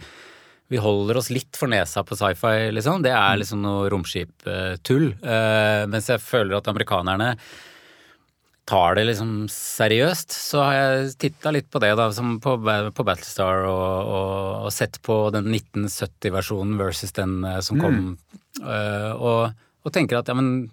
vi, 0.70 0.80
holder 0.82 1.18
oss 1.18 1.32
litt 1.34 1.58
for 1.58 1.72
nesa 1.72 2.04
på 2.06 2.18
sci-fi, 2.18 2.70
liksom. 2.74 3.02
Det 3.02 3.12
er 3.14 3.40
liksom 3.40 3.64
noe 3.64 3.90
romskiptull. 3.92 5.08
Eh, 5.18 5.84
mens 5.90 6.10
jeg 6.12 6.22
føler 6.22 6.60
at 6.60 6.70
amerikanerne 6.70 7.34
tar 8.64 8.96
det 8.96 9.04
liksom 9.10 9.32
seriøst, 9.52 10.32
så 10.32 10.62
har 10.64 10.74
jeg 10.76 11.10
titta 11.26 11.52
litt 11.52 11.66
på 11.72 11.82
det, 11.84 11.92
da, 11.98 12.08
som 12.16 12.38
på, 12.40 12.56
på 12.64 13.04
Battlestar, 13.04 13.66
og, 13.68 14.08
og, 14.08 14.30
og, 14.64 14.70
sett 14.72 15.00
på 15.04 15.18
den 15.34 15.50
1970-versjonen 15.52 16.78
versus 16.80 17.12
den 17.16 17.42
uh, 17.44 17.58
som 17.64 17.82
kom, 17.82 17.98
mm. 18.00 18.38
uh, 18.64 19.12
og, 19.18 19.66
og, 19.84 19.92
tenker 19.92 20.22
at 20.22 20.32
ja, 20.32 20.36
men 20.38 20.70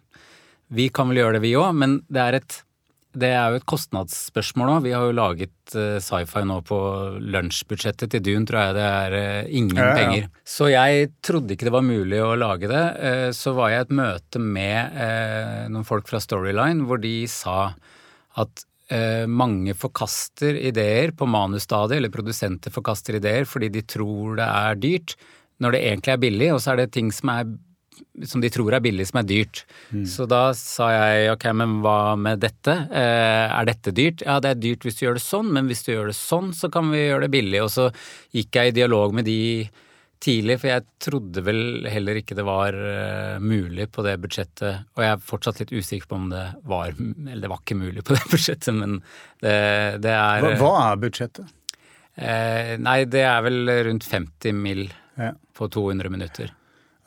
vi 0.72 0.88
kan 0.94 1.12
vel 1.12 1.20
gjøre 1.20 1.36
det, 1.36 1.44
vi 1.44 1.58
òg, 1.60 1.74
men 1.76 2.00
det 2.08 2.24
er 2.24 2.40
et 2.40 2.62
det 3.12 3.30
er 3.36 3.52
jo 3.52 3.60
et 3.60 3.68
kostnadsspørsmål 3.68 4.70
nå. 4.70 4.76
Vi 4.86 4.94
har 4.96 5.04
jo 5.08 5.16
laget 5.16 5.76
uh, 5.76 5.98
sci-fi 6.04 6.44
nå 6.48 6.62
på 6.68 6.80
lunsjbudsjettet 7.34 8.14
til 8.14 8.24
Dune, 8.24 8.48
tror 8.48 8.62
jeg 8.62 8.78
det 8.78 8.86
er 8.88 9.16
uh, 9.16 9.50
ingen 9.50 9.80
ja, 9.82 9.88
ja. 9.90 9.96
penger. 9.98 10.28
Så 10.48 10.70
jeg 10.72 11.10
trodde 11.26 11.56
ikke 11.56 11.68
det 11.68 11.76
var 11.76 11.88
mulig 11.88 12.22
å 12.24 12.34
lage 12.40 12.70
det. 12.72 12.84
Uh, 13.02 13.30
så 13.36 13.56
var 13.58 13.74
jeg 13.74 13.84
i 13.84 13.88
et 13.88 13.96
møte 14.00 14.42
med 14.42 15.00
noen 15.72 15.88
folk 15.88 16.08
fra 16.12 16.22
Storyline 16.24 16.88
hvor 16.88 17.02
de 17.04 17.16
sa 17.32 17.74
at 18.40 18.68
mange 19.32 19.72
forkaster 19.80 20.58
ideer 20.68 21.14
på 21.16 21.24
manusstadiet, 21.24 22.02
eller 22.02 22.12
produsenter 22.12 22.74
forkaster 22.76 23.16
ideer 23.22 23.46
fordi 23.48 23.70
de 23.72 23.86
tror 23.88 24.36
det 24.36 24.48
er 24.48 24.82
dyrt, 24.84 25.14
når 25.64 25.78
det 25.78 25.80
egentlig 25.88 26.12
er 26.12 26.20
billig, 26.26 26.50
og 26.52 26.60
så 26.60 26.74
er 26.74 26.82
det 26.82 26.90
ting 26.98 27.14
som 27.16 27.32
er 27.32 27.54
som 28.26 28.42
de 28.42 28.50
tror 28.52 28.76
er 28.76 28.84
billig, 28.84 29.08
som 29.10 29.22
er 29.22 29.28
dyrt. 29.28 29.64
Mm. 29.92 30.06
Så 30.10 30.26
da 30.30 30.42
sa 30.58 30.90
jeg 30.94 31.32
ok, 31.34 31.46
men 31.58 31.78
hva 31.84 32.16
med 32.20 32.42
dette? 32.44 32.74
Eh, 32.88 33.46
er 33.52 33.70
dette 33.70 33.94
dyrt? 33.96 34.26
Ja, 34.26 34.40
det 34.44 34.54
er 34.54 34.64
dyrt 34.64 34.88
hvis 34.88 35.00
du 35.00 35.06
gjør 35.06 35.20
det 35.20 35.26
sånn, 35.26 35.52
men 35.56 35.70
hvis 35.70 35.86
du 35.86 35.94
gjør 35.94 36.12
det 36.12 36.18
sånn, 36.18 36.52
så 36.58 36.72
kan 36.74 36.92
vi 36.94 37.06
gjøre 37.06 37.26
det 37.28 37.32
billig. 37.36 37.62
Og 37.66 37.72
så 37.74 37.90
gikk 38.36 38.60
jeg 38.60 38.72
i 38.72 38.76
dialog 38.82 39.16
med 39.18 39.28
de 39.30 39.40
tidlig, 40.22 40.60
for 40.62 40.70
jeg 40.70 40.86
trodde 41.02 41.42
vel 41.42 41.88
heller 41.90 42.20
ikke 42.20 42.36
det 42.38 42.46
var 42.46 42.76
uh, 42.78 43.42
mulig 43.42 43.88
på 43.90 44.06
det 44.06 44.20
budsjettet. 44.22 44.86
Og 44.94 45.02
jeg 45.02 45.16
er 45.16 45.24
fortsatt 45.32 45.64
litt 45.64 45.74
usikker 45.74 46.12
på 46.12 46.20
om 46.20 46.28
det 46.30 46.44
var 46.70 46.94
Eller 46.94 47.42
det 47.42 47.50
var 47.50 47.64
ikke 47.64 47.80
mulig 47.80 48.06
på 48.06 48.14
det 48.14 48.22
budsjettet, 48.34 48.78
men 48.78 49.00
det, 49.42 49.56
det 50.06 50.14
er 50.14 50.46
hva, 50.46 50.54
hva, 50.62 50.74
er 50.92 51.02
budsjettet? 51.02 51.58
Eh, 52.22 52.76
nei, 52.78 53.00
det 53.10 53.26
er 53.26 53.42
vel 53.48 53.76
rundt 53.90 54.06
50 54.06 54.58
mill. 54.62 54.90
Ja. 55.20 55.34
på 55.54 55.68
200 55.68 56.10
minutter. 56.10 56.54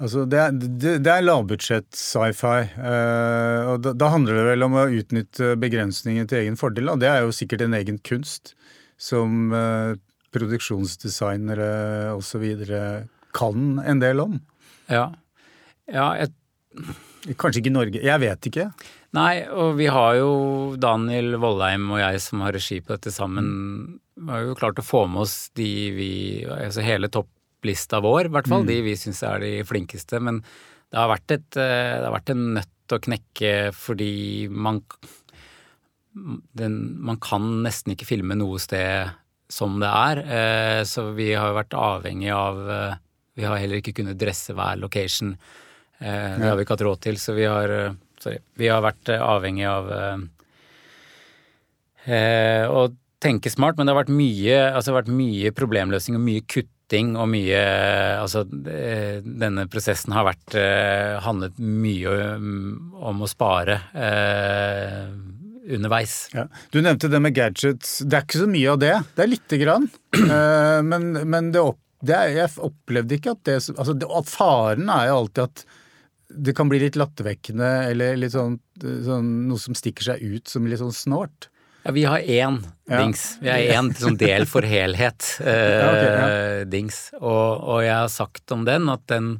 Altså, 0.02 0.24
det, 0.26 0.38
er, 0.40 0.54
det, 0.98 1.10
er 1.10 1.22
lavbudsjett 1.22 1.94
sci-fi. 1.94 2.64
Uh, 2.74 3.74
og 3.74 3.84
da, 3.84 3.92
da, 3.94 4.08
handler 4.10 4.40
det 4.40 4.46
vel 4.48 4.66
om 4.66 4.74
å 4.80 4.88
utnytte 4.90 5.52
begrensningene 5.62 6.26
til 6.30 6.40
egen 6.42 6.58
fordel. 6.58 6.90
Og 6.90 7.02
det 7.02 7.12
er 7.12 7.22
jo 7.22 7.34
sikkert 7.34 7.62
en 7.66 7.76
egen 7.78 8.00
kunst 8.06 8.56
som 8.98 9.54
uh, 9.54 9.94
produksjonsdesignere 10.34 11.70
osv. 12.16 12.44
kan 13.38 13.78
en 13.86 14.02
del 14.02 14.22
om. 14.24 14.38
Ja. 14.90 15.08
ja 15.90 16.10
jeg... 16.22 16.34
Kanskje 17.40 17.62
ikke 17.62 17.72
Norge. 17.72 18.00
Jeg 18.04 18.20
vet 18.20 18.46
ikke. 18.50 18.66
Nei, 19.16 19.46
og 19.48 19.78
vi 19.78 19.86
har 19.88 20.18
jo 20.18 20.32
Daniel 20.76 21.38
Vollheim 21.40 21.86
og 21.94 22.02
jeg 22.02 22.18
som 22.20 22.42
har 22.44 22.52
regi 22.52 22.80
på 22.82 22.96
dette 22.96 23.14
sammen. 23.14 23.46
Vi 24.18 24.26
har 24.28 24.42
jo 24.42 24.56
klart 24.58 24.82
å 24.82 24.84
få 24.84 25.06
med 25.08 25.22
oss 25.22 25.36
de 25.56 25.70
vi 25.94 26.10
Altså 26.44 26.84
hele 26.84 27.08
topp 27.08 27.30
topplista 27.64 28.00
vår, 28.00 28.26
i 28.26 28.32
hvert 28.32 28.48
fall. 28.48 28.64
Mm. 28.64 28.68
De 28.68 28.80
vi 28.84 28.96
syns 28.96 29.22
er 29.24 29.40
de 29.40 29.64
flinkeste. 29.64 30.20
Men 30.20 30.42
det 30.90 30.98
har 30.98 31.08
vært, 31.08 31.30
et, 31.30 31.56
eh, 31.56 31.98
det 31.98 32.04
har 32.04 32.12
vært 32.20 32.30
en 32.30 32.54
nøtt 32.54 32.92
å 32.92 33.00
knekke 33.00 33.72
fordi 33.72 34.48
man 34.50 34.82
den, 36.54 37.02
Man 37.02 37.16
kan 37.18 37.64
nesten 37.64 37.92
ikke 37.92 38.06
filme 38.06 38.36
noe 38.36 38.58
sted 38.60 39.10
som 39.50 39.80
det 39.80 39.88
er. 39.88 40.18
Eh, 40.18 40.84
så 40.84 41.12
vi 41.12 41.32
har 41.32 41.54
vært 41.54 41.74
avhengig 41.74 42.30
av 42.30 42.70
eh, 42.70 42.94
Vi 43.34 43.42
har 43.42 43.56
heller 43.58 43.80
ikke 43.80 43.96
kunnet 43.96 44.18
dresse 44.18 44.54
hver 44.54 44.78
location. 44.78 45.36
Det 45.98 46.44
har 46.44 46.56
vi 46.56 46.62
ikke 46.62 46.74
hatt 46.76 46.84
råd 46.84 47.00
til, 47.00 47.16
så 47.16 47.34
vi 47.34 47.44
har 47.44 47.96
Sorry. 48.20 48.38
Vi 48.56 48.68
har 48.68 48.80
vært 48.80 49.08
avhengig 49.08 49.66
av 49.66 49.90
å 52.70 52.82
tenke 53.20 53.50
smart, 53.50 53.76
men 53.76 53.86
det 53.86 53.92
har 53.92 54.04
vært 54.04 54.14
mye, 54.14 54.56
altså 54.70 54.90
det 54.90 54.94
har 54.94 55.02
vært 55.02 55.18
mye 55.18 55.52
problemløsning 55.52 56.16
og 56.16 56.24
mye 56.24 56.44
kutt 56.46 56.73
lytting 56.84 57.16
og 57.16 57.28
mye 57.28 57.60
Altså, 58.20 58.44
denne 58.44 59.66
prosessen 59.68 60.12
har 60.12 60.24
vært 60.28 60.54
eh, 60.54 61.20
handlet 61.24 61.58
mye 61.58 62.36
om 63.04 63.22
å 63.22 63.28
spare 63.28 63.80
eh, 63.94 65.10
underveis. 65.74 66.30
Ja. 66.32 66.46
Du 66.70 66.80
nevnte 66.80 67.08
det 67.08 67.20
med 67.20 67.34
gadgets. 67.34 68.02
Det 68.04 68.16
er 68.16 68.24
ikke 68.24 68.42
så 68.44 68.48
mye 68.48 68.72
av 68.72 68.78
det. 68.80 68.94
Det 69.14 69.24
er 69.24 69.32
lite 69.32 69.60
grann. 69.62 69.88
Eh, 70.24 70.80
men, 70.86 71.12
men 71.28 71.50
det 71.52 71.60
opp, 71.60 71.80
det 72.04 72.14
er, 72.14 72.28
jeg 72.36 72.52
opplevde 72.62 73.16
ikke 73.16 73.32
at 73.34 73.40
det 73.44 73.56
Altså, 73.74 73.92
det, 73.98 74.06
faren 74.30 74.88
er 74.88 75.08
jo 75.10 75.16
alltid 75.18 75.42
at 75.44 75.64
det 76.46 76.54
kan 76.56 76.70
bli 76.70 76.78
litt 76.80 76.96
lattervekkende 76.98 77.70
eller 77.90 78.16
litt 78.18 78.32
sånn, 78.32 78.56
sånn, 78.80 79.28
noe 79.50 79.60
som 79.60 79.76
stikker 79.76 80.06
seg 80.06 80.22
ut 80.22 80.50
som 80.50 80.66
litt 80.70 80.80
sånn 80.80 80.94
snålt. 80.94 81.48
Ja, 81.84 81.92
vi 81.92 82.04
har 82.04 82.18
én 82.18 82.62
ja. 82.88 83.00
dings. 83.00 83.36
Vi 83.40 83.50
har 83.52 83.58
én 83.58 83.90
sånn 83.98 84.16
del 84.16 84.46
for 84.48 84.64
helhet 84.64 85.26
eh, 85.44 85.52
ja, 85.82 85.90
okay, 85.90 86.64
dings. 86.72 87.10
Og, 87.20 87.60
og, 87.60 87.82
jeg 87.84 87.94
har 87.98 88.10
sagt 88.12 88.56
om 88.56 88.64
den 88.64 88.88
at 88.92 89.04
den 89.12 89.36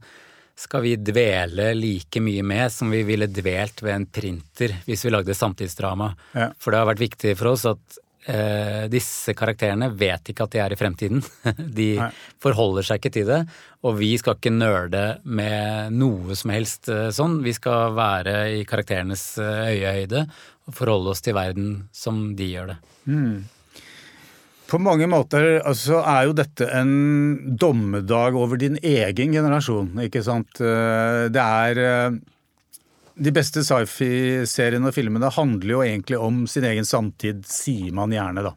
skal 0.55 0.85
vi 0.85 0.95
dvele 1.01 1.73
like 1.75 2.21
mye 2.23 2.45
med 2.47 2.71
som 2.71 2.93
vi 2.93 3.01
ville 3.03 3.27
dvelt 3.27 3.81
ved 3.83 3.97
en 3.97 4.07
printer 4.07 4.77
hvis 4.87 5.03
vi 5.07 5.11
lagde 5.11 5.35
samtidsdrama. 5.35 6.13
For 6.61 6.71
det 6.71 6.83
har 6.83 6.91
vært 6.93 7.03
viktig 7.03 7.35
for 7.41 7.55
oss 7.57 7.65
at 7.67 7.99
eh, 8.31 8.85
disse 8.93 9.35
karakterene 9.37 9.89
vet 9.97 10.31
ikke 10.31 10.47
at 10.47 10.55
de 10.55 10.63
er 10.63 10.75
i 10.75 10.79
fremtiden. 10.79 11.25
De 11.81 11.91
Nei. 11.99 12.11
forholder 12.43 12.87
seg 12.87 13.01
ikke 13.01 13.15
til 13.17 13.29
det. 13.33 13.41
Og 13.85 13.99
vi 13.99 14.15
skal 14.21 14.39
ikke 14.39 14.55
nerde 14.55 15.05
med 15.25 15.97
noe 15.97 16.37
som 16.39 16.53
helst 16.55 16.93
eh, 16.93 17.09
sånn. 17.15 17.41
Vi 17.45 17.57
skal 17.57 17.97
være 17.97 18.37
i 18.61 18.65
karakterenes 18.69 19.33
eh, 19.43 19.75
øyehøyde 19.75 20.27
og 20.65 20.77
forholde 20.77 21.13
oss 21.13 21.23
til 21.25 21.37
verden 21.37 21.75
som 21.95 22.31
de 22.39 22.49
gjør 22.55 22.73
det. 22.73 22.79
Mm. 23.11 23.45
På 24.71 24.81
mange 24.81 25.07
måter 25.11 25.59
altså, 25.61 26.01
er 26.09 26.29
jo 26.29 26.37
dette 26.37 26.69
en 26.73 27.57
dommedag 27.61 28.37
over 28.39 28.59
din 28.61 28.79
egen 28.81 29.35
generasjon, 29.37 29.93
ikke 30.07 30.25
sant. 30.25 30.57
Eh, 30.61 31.27
det 31.33 31.43
er 31.43 31.83
eh, 31.83 32.17
De 33.15 33.31
beste 33.31 33.63
sci-fi-seriene 33.63 34.89
og 34.91 34.97
filmene 34.97 35.31
handler 35.31 35.77
jo 35.77 35.83
egentlig 35.85 36.19
om 36.19 36.41
sin 36.51 36.65
egen 36.67 36.89
samtid, 36.89 37.45
sier 37.47 37.93
man 37.95 38.11
gjerne, 38.15 38.49
da. 38.49 38.55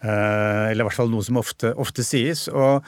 Eh, 0.00 0.64
eller 0.72 0.82
i 0.82 0.88
hvert 0.88 0.96
fall 0.96 1.12
noe 1.12 1.26
som 1.26 1.38
ofte, 1.38 1.74
ofte 1.76 2.02
sies. 2.06 2.48
og 2.48 2.82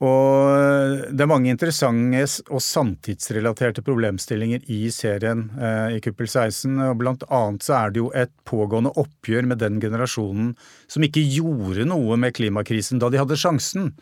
og 0.00 1.02
det 1.12 1.20
er 1.20 1.28
mange 1.28 1.50
interessante 1.52 2.22
og 2.48 2.62
samtidsrelaterte 2.64 3.82
problemstillinger 3.84 4.64
i 4.72 4.86
serien 4.94 5.50
eh, 5.60 5.98
i 5.98 6.00
Kuppel 6.00 6.24
16. 6.24 6.72
og 6.86 6.94
Blant 7.02 7.26
annet 7.28 7.66
så 7.66 7.74
er 7.82 7.92
det 7.92 8.00
jo 8.00 8.08
et 8.16 8.32
pågående 8.48 8.94
oppgjør 9.00 9.50
med 9.50 9.60
den 9.60 9.76
generasjonen 9.82 10.54
som 10.88 11.04
ikke 11.04 11.26
gjorde 11.36 11.84
noe 11.90 12.16
med 12.20 12.32
klimakrisen 12.38 13.02
da 13.02 13.12
de 13.12 13.20
hadde 13.20 13.36
sjansen. 13.40 13.92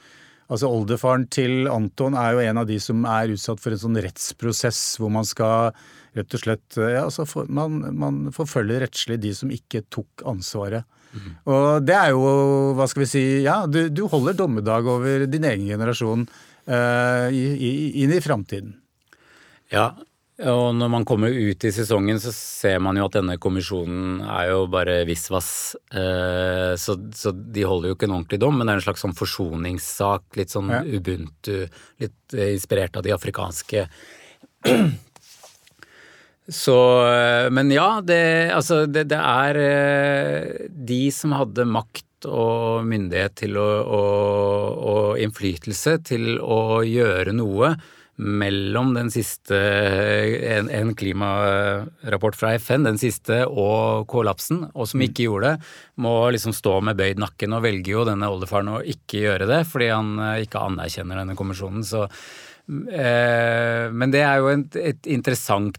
Altså 0.49 0.71
Oldefaren 0.71 1.27
til 1.35 1.67
Anton 1.69 2.15
er 2.17 2.37
jo 2.37 2.45
en 2.47 2.63
av 2.63 2.69
de 2.71 2.79
som 2.81 3.03
er 3.11 3.35
utsatt 3.35 3.59
for 3.61 3.75
en 3.75 3.83
sånn 3.83 3.99
rettsprosess 4.01 4.83
hvor 5.03 5.11
man 5.13 5.27
skal 5.27 5.75
rett 6.17 6.37
og 6.39 6.45
slett 6.45 6.79
ja, 6.79 7.03
altså 7.09 7.27
for, 7.29 7.51
man, 7.53 7.83
man, 7.99 8.23
forfølger 8.35 8.87
rettslig 8.87 9.19
de 9.27 9.35
som 9.37 9.51
ikke 9.53 9.83
tok 9.93 10.23
ansvaret. 10.31 10.87
Mm. 11.13 11.31
Og 11.49 11.87
det 11.87 11.97
er 11.97 12.13
jo, 12.15 12.27
hva 12.79 12.89
skal 12.91 13.05
vi 13.05 13.11
si, 13.11 13.25
ja, 13.47 13.63
du, 13.67 13.87
du 13.89 14.05
holder 14.11 14.37
dommedag 14.37 14.89
over 14.89 15.25
din 15.31 15.47
egen 15.49 15.71
generasjon 15.71 16.27
uh, 16.29 17.27
inn 17.33 18.13
i 18.15 18.21
framtiden. 18.25 18.77
Ja, 19.73 19.93
og 20.39 20.77
når 20.79 20.91
man 20.93 21.05
kommer 21.07 21.35
ut 21.35 21.65
i 21.67 21.71
sesongen, 21.75 22.21
så 22.23 22.31
ser 22.35 22.77
man 22.83 22.97
jo 22.99 23.09
at 23.09 23.17
denne 23.17 23.35
kommisjonen 23.43 24.21
er 24.23 24.53
jo 24.53 24.61
bare 24.71 25.01
visvas. 25.09 25.49
Eh, 25.91 26.77
så, 26.79 26.95
så, 27.19 27.33
de 27.35 27.65
holder 27.67 27.91
jo 27.91 27.97
ikke 27.97 28.07
en 28.07 28.15
ordentlig 28.21 28.39
dom, 28.45 28.55
men 28.55 28.69
det 28.69 28.77
er 28.77 28.79
en 28.79 28.87
slags 28.87 29.03
sånn 29.03 29.17
forsoningssak. 29.19 30.29
Litt 30.39 30.55
sånn 30.55 30.71
ja. 30.71 30.85
ubuntu, 30.87 31.57
litt 31.99 32.39
eh, 32.39 32.53
inspirert 32.55 33.01
av 33.01 33.07
de 33.09 33.17
afrikanske. 33.17 33.89
Så 36.49 36.75
Men 37.53 37.71
ja, 37.71 38.01
det, 38.01 38.51
altså 38.57 38.87
det, 38.89 39.09
det 39.13 39.19
er 39.21 39.59
eh, 39.61 40.69
de 40.73 41.03
som 41.13 41.35
hadde 41.37 41.69
makt 41.69 42.27
og 42.27 42.87
myndighet 42.89 43.37
til 43.45 43.59
å, 43.61 43.69
og, 43.85 44.81
og 44.93 45.21
innflytelse 45.23 45.99
til 46.09 46.41
å 46.41 46.81
gjøre 46.89 47.37
noe 47.37 47.77
mellom 48.19 48.91
den 48.97 49.13
siste 49.15 49.55
en, 49.55 50.67
en, 50.75 50.91
klimarapport 50.99 52.37
fra 52.37 52.51
FN, 52.59 52.87
den 52.89 52.99
siste, 52.99 53.45
og 53.47 54.09
kollapsen, 54.11 54.65
og 54.75 54.89
som 54.91 55.05
ikke 55.05 55.29
gjorde 55.29 55.53
det, 55.53 55.69
må 56.03 56.15
liksom 56.35 56.55
stå 56.57 56.81
med 56.89 56.99
bøyd 56.99 57.23
nakke. 57.23 57.47
Nå 57.47 57.63
velger 57.63 57.93
jo 57.95 58.07
denne 58.09 58.31
oldefaren 58.33 58.73
å 58.75 58.83
ikke 58.83 59.23
gjøre 59.23 59.47
det, 59.51 59.63
fordi 59.71 59.91
han 59.93 60.17
eh, 60.19 60.45
ikke 60.49 60.65
anerkjenner 60.67 61.23
denne 61.23 61.39
kommisjonen. 61.39 61.87
Så, 61.87 62.09
eh, 62.91 63.87
men 63.95 64.15
det 64.15 64.25
er 64.27 64.43
jo 64.43 64.51
et, 64.57 64.81
et, 64.83 65.11
interessant 65.15 65.79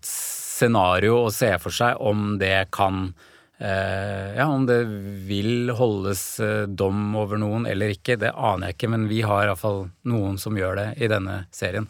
scenario 0.60 1.24
å 1.24 1.34
se 1.34 1.51
for 1.62 1.74
seg 1.74 2.00
om 2.04 2.38
det 2.42 2.70
kan 2.75 3.10
eh, 3.58 4.36
ja, 4.38 4.48
Om 4.48 4.68
det 4.70 4.80
vil 5.30 5.72
holdes 5.75 6.24
eh, 6.44 6.63
dom 6.68 7.16
over 7.20 7.42
noen 7.42 7.68
eller 7.70 7.96
ikke, 7.96 8.20
det 8.20 8.36
aner 8.36 8.70
jeg 8.70 8.80
ikke, 8.80 8.94
men 8.96 9.10
vi 9.12 9.24
har 9.25 9.48
iallfall 9.48 9.88
noen 10.10 10.39
som 10.42 10.58
gjør 10.60 10.82
det 10.82 10.89
i 11.04 11.12
denne 11.12 11.44
serien. 11.56 11.89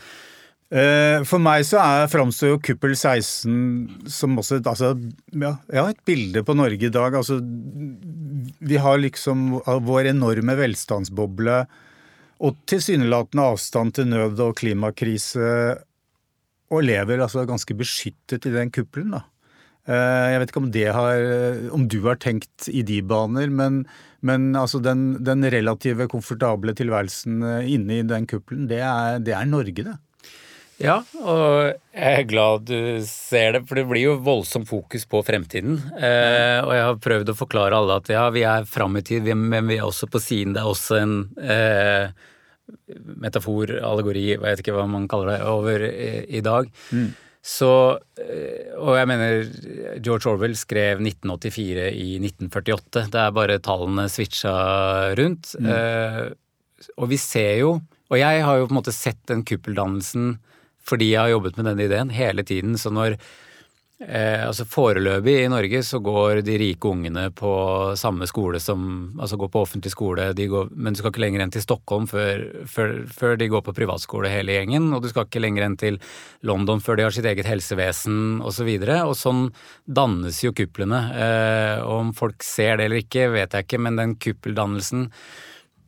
Eh, 0.69 1.23
for 1.25 1.41
meg 1.41 1.63
så 1.65 1.79
er, 1.81 2.09
framstår 2.11 2.51
jo 2.51 2.61
Kuppel 2.61 2.93
16 2.93 4.09
som 4.13 4.38
også 4.38 4.59
altså, 4.61 4.93
ja, 5.33 5.55
ja, 5.65 5.88
et 5.89 6.01
bilde 6.05 6.43
på 6.45 6.53
Norge 6.57 6.85
i 6.85 6.93
dag. 6.93 7.17
Altså, 7.17 7.39
vi 8.59 8.77
har 8.77 9.01
liksom 9.01 9.63
vår 9.65 10.11
enorme 10.11 10.57
velstandsboble 10.59 11.63
og 12.39 12.59
tilsynelatende 12.69 13.47
avstand 13.51 13.97
til 13.97 14.11
nød 14.13 14.39
og 14.45 14.53
klimakrise, 14.61 15.49
og 16.69 16.85
lever 16.85 17.21
altså 17.23 17.45
ganske 17.49 17.75
beskyttet 17.77 18.47
i 18.49 18.53
den 18.53 18.71
kuppelen. 18.73 19.15
da. 19.17 19.23
Eh, 19.89 20.25
jeg 20.33 20.41
vet 20.41 20.51
ikke 20.51 20.61
om, 20.61 20.69
har, 20.97 21.23
om 21.75 21.88
du 21.89 21.99
har 22.05 22.19
tenkt 22.21 22.69
i 22.69 22.83
de 22.85 22.99
baner, 23.01 23.49
men, 23.49 23.81
men 24.21 24.51
altså 24.57 24.81
den, 24.83 25.23
den, 25.25 25.47
relative 25.49 26.09
komfortable 26.11 26.75
tilværelsen 26.77 27.41
eh, 27.41 27.73
inne 27.73 28.01
i 28.01 28.05
den 28.05 28.29
kuppelen, 28.29 28.67
det 28.69 28.83
er, 28.85 29.19
det 29.23 29.33
er 29.38 29.49
Norge, 29.49 29.88
det. 29.88 29.97
Ja, 30.79 31.01
og 31.19 31.73
jeg 31.91 32.19
er 32.21 32.27
glad 32.29 32.69
du 32.69 33.01
ser 33.03 33.57
det, 33.57 33.65
for 33.67 33.75
det 33.75 33.83
blir 33.89 34.05
jo 34.05 34.19
voldsomt 34.23 34.69
fokus 34.69 35.03
på 35.11 35.19
fremtiden. 35.27 35.75
Eh, 35.97 36.59
og 36.63 36.71
jeg 36.71 36.85
har 36.85 37.01
prøvd 37.03 37.33
å 37.33 37.35
forklare 37.35 37.75
alle 37.75 37.97
at 37.99 38.11
ja, 38.13 38.23
vi 38.31 38.45
er 38.47 38.69
fram 38.69 38.95
i 38.95 39.03
tid, 39.03 39.27
men 39.35 39.67
vi 39.67 39.75
er 39.75 39.88
også 39.89 40.07
på 40.07 40.21
siden. 40.23 40.55
Det 40.55 40.63
er 40.63 40.69
også 40.71 41.01
en 41.01 41.17
eh, 41.43 42.13
metafor, 43.19 43.73
allegori, 43.85 44.29
jeg 44.33 44.43
vet 44.43 44.61
ikke 44.63 44.75
hva 44.77 44.85
man 44.89 45.07
kaller 45.11 45.35
det, 45.35 45.41
over 45.47 45.83
i, 45.88 46.11
i 46.39 46.43
dag. 46.45 46.69
Mm. 46.91 47.09
Så 47.45 47.71
eh, 48.19 48.75
Og 48.75 48.97
jeg 48.97 49.07
mener 49.07 49.45
George 50.03 50.27
Orwell 50.27 50.57
skrev 50.59 50.99
1984 50.99 51.88
i 51.95 52.09
1948. 52.19 53.05
Det 53.13 53.21
er 53.21 53.35
bare 53.35 53.61
tallene 53.63 54.09
switcha 54.11 54.53
rundt. 55.19 55.53
Mm. 55.59 55.69
Eh, 55.71 56.89
og 56.99 57.09
vi 57.11 57.19
ser 57.19 57.57
jo 57.59 57.71
Og 58.09 58.15
jeg 58.19 58.43
har 58.43 58.59
jo 58.59 58.67
på 58.67 58.73
en 58.73 58.79
måte 58.79 58.95
sett 58.95 59.19
den 59.31 59.43
kuppeldannelsen 59.47 60.38
fordi 60.89 61.12
jeg 61.12 61.21
har 61.21 61.29
jobbet 61.36 61.58
med 61.60 61.67
denne 61.69 61.86
ideen 61.86 62.10
hele 62.10 62.41
tiden. 62.41 62.73
Så 62.82 62.89
når 62.89 63.19
eh, 64.05 64.41
altså 64.45 64.65
Foreløpig 64.69 65.35
i 65.43 65.49
Norge 65.51 65.81
så 65.85 65.99
går 66.03 66.41
de 66.45 66.57
rike 66.62 66.89
ungene 66.89 67.25
på 67.35 67.51
samme 67.99 68.27
skole 68.29 68.62
som 68.63 68.85
Altså 69.19 69.38
går 69.39 69.51
på 69.51 69.63
offentlig 69.65 69.91
skole, 69.93 70.29
går, 70.33 70.69
men 70.71 70.95
du 70.95 71.01
skal 71.01 71.12
ikke 71.12 71.23
lenger 71.25 71.43
enn 71.43 71.51
til 71.53 71.65
Stockholm 71.65 72.07
før, 72.07 72.45
før, 72.69 72.93
før, 73.12 73.35
de 73.39 73.49
går 73.51 73.65
på 73.65 73.75
privatskole 73.75 74.31
hele 74.31 74.55
gjengen. 74.55 74.88
Og 74.95 75.03
du 75.03 75.09
skal 75.12 75.27
ikke 75.27 75.41
lenger 75.43 75.65
enn 75.65 75.77
til 75.79 75.99
London 76.47 76.79
før 76.83 76.99
de 76.99 77.07
har 77.07 77.15
sitt 77.15 77.27
eget 77.27 77.49
helsevesen 77.49 78.39
osv. 78.39 78.69
Og, 78.69 78.88
så 78.88 79.03
og 79.03 79.19
sånn 79.19 79.43
dannes 79.85 80.39
jo 80.45 80.53
kuplene. 80.55 81.03
Eh, 81.13 81.83
om 81.83 82.13
folk 82.15 82.45
ser 82.45 82.79
det 82.79 82.88
eller 82.88 83.03
ikke, 83.03 83.29
vet 83.35 83.53
jeg 83.53 83.67
ikke, 83.67 83.83
men 83.83 83.99
den 83.99 84.15
kuppeldannelsen 84.21 85.09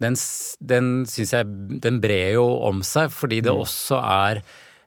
den, 0.01 0.17
den 0.65 0.91
syns 1.09 1.33
jeg 1.35 1.79
den 1.83 2.01
brer 2.03 2.35
jo 2.35 2.45
om 2.67 2.81
seg, 2.85 3.11
fordi 3.13 3.41
det 3.45 3.53
mm. 3.53 3.63
også 3.63 4.01
er 4.01 4.41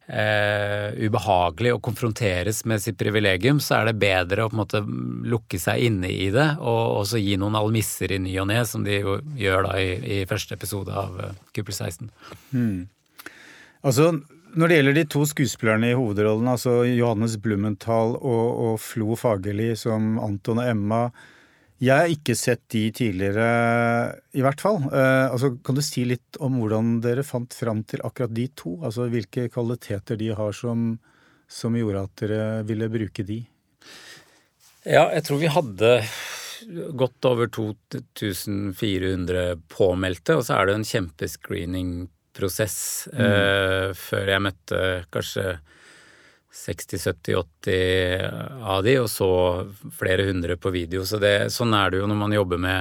eh, 0.07 0.95
ubehagelig 1.07 1.75
å 1.75 1.81
konfronteres 1.85 2.63
med 2.69 2.83
sitt 2.83 2.99
privilegium, 3.01 3.61
så 3.63 3.81
er 3.81 3.91
det 3.91 4.01
bedre 4.03 4.45
å 4.45 4.51
på 4.53 4.57
en 4.57 4.63
måte 4.63 4.83
lukke 5.31 5.61
seg 5.61 5.87
inne 5.89 6.11
i 6.13 6.31
det 6.35 6.51
og 6.61 7.01
også 7.01 7.21
gi 7.23 7.39
noen 7.41 7.59
almisser 7.59 8.15
i 8.15 8.21
ny 8.23 8.37
og 8.43 8.51
ne, 8.53 8.61
som 8.69 8.85
de 8.87 9.01
jo 9.01 9.19
gjør 9.39 9.69
da 9.69 9.79
i, 9.81 10.21
i 10.21 10.23
første 10.31 10.59
episode 10.59 10.93
av 10.93 11.17
Kuppel 11.17 11.65
Cooper 11.65 11.77
16. 11.77 12.11
Hmm. 12.53 12.87
Altså, 13.85 14.11
når 14.55 14.71
det 14.71 14.77
gjelder 14.79 14.97
de 14.99 15.05
to 15.11 15.25
skuespillerne 15.29 15.91
i 15.91 15.97
hovedrollen, 15.99 16.49
altså 16.49 16.83
Johannes 16.87 17.37
Blumenthal 17.43 18.15
og, 18.21 18.45
og 18.67 18.75
Flo 18.83 19.17
Fagerli 19.19 19.73
som 19.79 20.19
Anton 20.23 20.61
og 20.63 20.69
Emma, 20.71 21.01
jeg 21.83 21.91
har 21.91 22.13
ikke 22.13 22.37
sett 22.39 22.63
de 22.71 22.85
tidligere, 22.95 23.47
i 24.39 24.43
hvert 24.45 24.61
fall. 24.63 24.79
Eh, 24.95 25.27
altså, 25.27 25.57
kan 25.67 25.75
du 25.75 25.83
si 25.85 26.05
litt 26.07 26.39
om 26.45 26.61
hvordan 26.61 27.01
dere 27.05 27.25
fant 27.27 27.55
fram 27.55 27.83
til 27.89 28.01
akkurat 28.07 28.35
de 28.35 28.47
to? 28.55 28.77
Altså 28.87 29.09
hvilke 29.11 29.49
kvaliteter 29.53 30.17
de 30.21 30.29
har 30.39 30.53
som, 30.55 30.99
som 31.51 31.75
gjorde 31.77 32.05
at 32.07 32.15
dere 32.23 32.63
ville 32.69 32.89
bruke 32.93 33.23
de? 33.27 33.43
Ja, 34.85 35.09
jeg 35.17 35.25
tror 35.27 35.39
vi 35.41 35.49
hadde 35.51 35.91
godt 36.97 37.25
over 37.29 37.47
2400 37.53 39.57
påmeldte, 39.73 40.37
og 40.39 40.45
så 40.47 40.53
er 40.59 40.65
det 40.69 40.75
en 40.79 40.89
kjempescreeningprosess 40.89 42.79
mm. 43.13 43.21
eh, 43.27 43.89
før 43.99 44.25
jeg 44.31 44.45
møtte 44.47 44.79
kanskje 45.15 45.47
60-70-80 46.55 48.63
av 48.63 48.85
de, 48.87 48.99
og 49.03 49.09
så 49.11 49.29
flere 49.95 50.27
hundre 50.29 50.57
på 50.61 50.71
video. 50.75 51.05
Så 51.09 51.17
det, 51.23 51.51
sånn 51.55 51.75
er 51.77 51.91
det 51.91 51.99
jo 52.03 52.09
når 52.11 52.19
man 52.21 52.37
jobber 52.37 52.59
med 52.63 52.81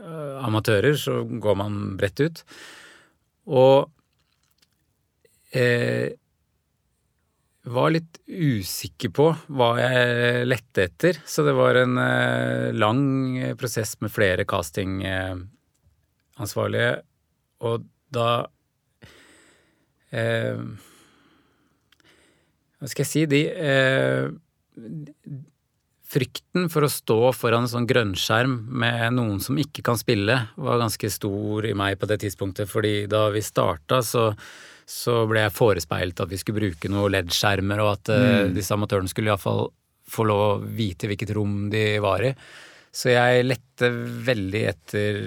uh, 0.00 0.36
amatører, 0.46 0.94
så 0.98 1.12
går 1.24 1.54
man 1.60 1.72
bredt 2.00 2.20
ut. 2.24 2.38
Og 3.50 3.76
eh, 5.56 6.08
var 7.70 7.90
litt 7.92 8.18
usikker 8.26 9.10
på 9.14 9.36
hva 9.52 9.68
jeg 9.80 10.46
lette 10.48 10.82
etter, 10.86 11.14
så 11.26 11.42
det 11.46 11.52
var 11.58 11.74
en 11.80 11.98
eh, 12.00 12.72
lang 12.76 13.54
prosess 13.60 14.00
med 14.00 14.10
flere 14.14 14.44
castingansvarlige, 14.48 16.92
og 17.68 17.84
da 18.14 18.30
eh, 20.10 20.58
hva 22.80 22.88
skal 22.88 23.04
jeg 23.04 23.10
si, 23.10 23.24
de 23.28 23.44
eh, 23.52 24.28
Frykten 26.10 26.66
for 26.72 26.82
å 26.82 26.90
stå 26.90 27.18
foran 27.36 27.68
en 27.68 27.70
sånn 27.70 27.86
grønnskjerm 27.86 28.56
med 28.82 29.14
noen 29.14 29.36
som 29.44 29.58
ikke 29.62 29.84
kan 29.86 29.98
spille, 30.00 30.34
var 30.58 30.80
ganske 30.80 31.10
stor 31.12 31.68
i 31.68 31.74
meg 31.78 32.00
på 32.00 32.08
det 32.10 32.16
tidspunktet, 32.24 32.66
fordi 32.66 33.04
da 33.06 33.28
vi 33.30 33.44
starta, 33.46 34.00
så, 34.02 34.24
så 34.82 35.20
ble 35.30 35.44
jeg 35.44 35.54
forespeilet 35.54 36.24
at 36.24 36.32
vi 36.32 36.40
skulle 36.40 36.64
bruke 36.64 36.90
noen 36.90 37.14
LED-skjermer, 37.14 37.84
og 37.84 37.92
at 37.92 38.10
eh, 38.16 38.26
mm. 38.48 38.56
disse 38.56 38.74
amatørene 38.74 39.12
skulle 39.12 39.30
iallfall 39.30 39.68
få 40.10 40.26
lov 40.26 40.42
å 40.48 40.58
vite 40.66 41.06
hvilket 41.06 41.30
rom 41.36 41.68
de 41.70 41.84
var 42.02 42.26
i. 42.26 42.34
Så 42.90 43.12
jeg 43.12 43.46
lette 43.46 43.92
veldig 44.26 44.62
etter 44.66 45.18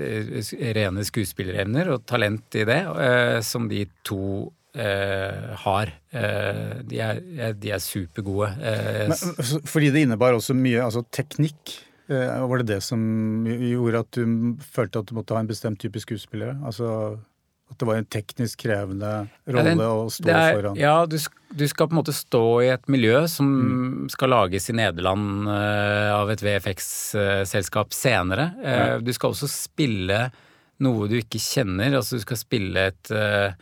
eh, 0.00 0.52
rene 0.78 1.04
skuespillerevner 1.04 1.92
og 1.92 2.06
talent 2.08 2.56
i 2.56 2.64
det, 2.68 2.80
eh, 3.04 3.40
som 3.44 3.68
de 3.68 3.84
to 4.08 4.48
eh, 4.74 5.54
har. 5.64 5.92
Eh, 6.10 6.80
de, 6.88 7.00
er, 7.00 7.22
de, 7.54 7.72
er, 7.72 7.82
supergode. 7.82 8.50
Eh, 8.60 9.06
Men, 9.10 9.62
fordi 9.68 9.92
det 9.94 10.06
innebar 10.06 10.36
også 10.36 10.56
mye 10.56 10.82
altså, 10.84 11.04
teknikk? 11.14 11.78
Eh, 12.08 12.44
var 12.48 12.62
det 12.62 12.74
det 12.74 12.82
som 12.86 13.00
gjorde 13.46 14.04
at 14.04 14.16
du 14.16 14.54
følte 14.64 15.02
at 15.02 15.10
du 15.10 15.16
måtte 15.18 15.36
ha 15.36 15.42
en 15.44 15.50
bestemt 15.50 15.80
type 15.82 16.00
skuespillere? 16.04 16.56
Altså 16.66 17.18
at 17.68 17.76
det 17.76 17.84
var 17.84 17.98
en 18.00 18.08
teknisk 18.08 18.62
krevende 18.64 19.10
rolle 19.52 19.74
ja, 19.76 19.88
å 19.92 20.08
stå 20.12 20.30
er, 20.32 20.54
foran? 20.56 20.78
Ja, 20.80 20.94
du, 21.04 21.18
du, 21.52 21.64
skal 21.68 21.90
på 21.90 21.92
en 21.92 22.00
måte 22.00 22.14
stå 22.16 22.42
i 22.64 22.70
et 22.72 22.86
miljø 22.88 23.20
som 23.28 23.50
mm. 23.50 24.06
skal 24.14 24.32
lages 24.32 24.70
i 24.72 24.76
Nederland 24.78 25.50
uh, 25.50 26.14
av 26.16 26.32
et 26.32 26.44
VFX-selskap 26.44 27.92
senere. 27.92 28.50
Uh, 28.62 28.70
ja. 28.72 28.86
Du 29.04 29.12
skal 29.12 29.34
også 29.34 29.50
spille 29.52 30.30
noe 30.84 31.10
du 31.10 31.18
ikke 31.18 31.40
kjenner. 31.42 31.98
Altså 32.00 32.18
du 32.18 32.24
skal 32.24 32.38
spille 32.40 32.88
et, 32.92 33.10
eh, 33.10 33.52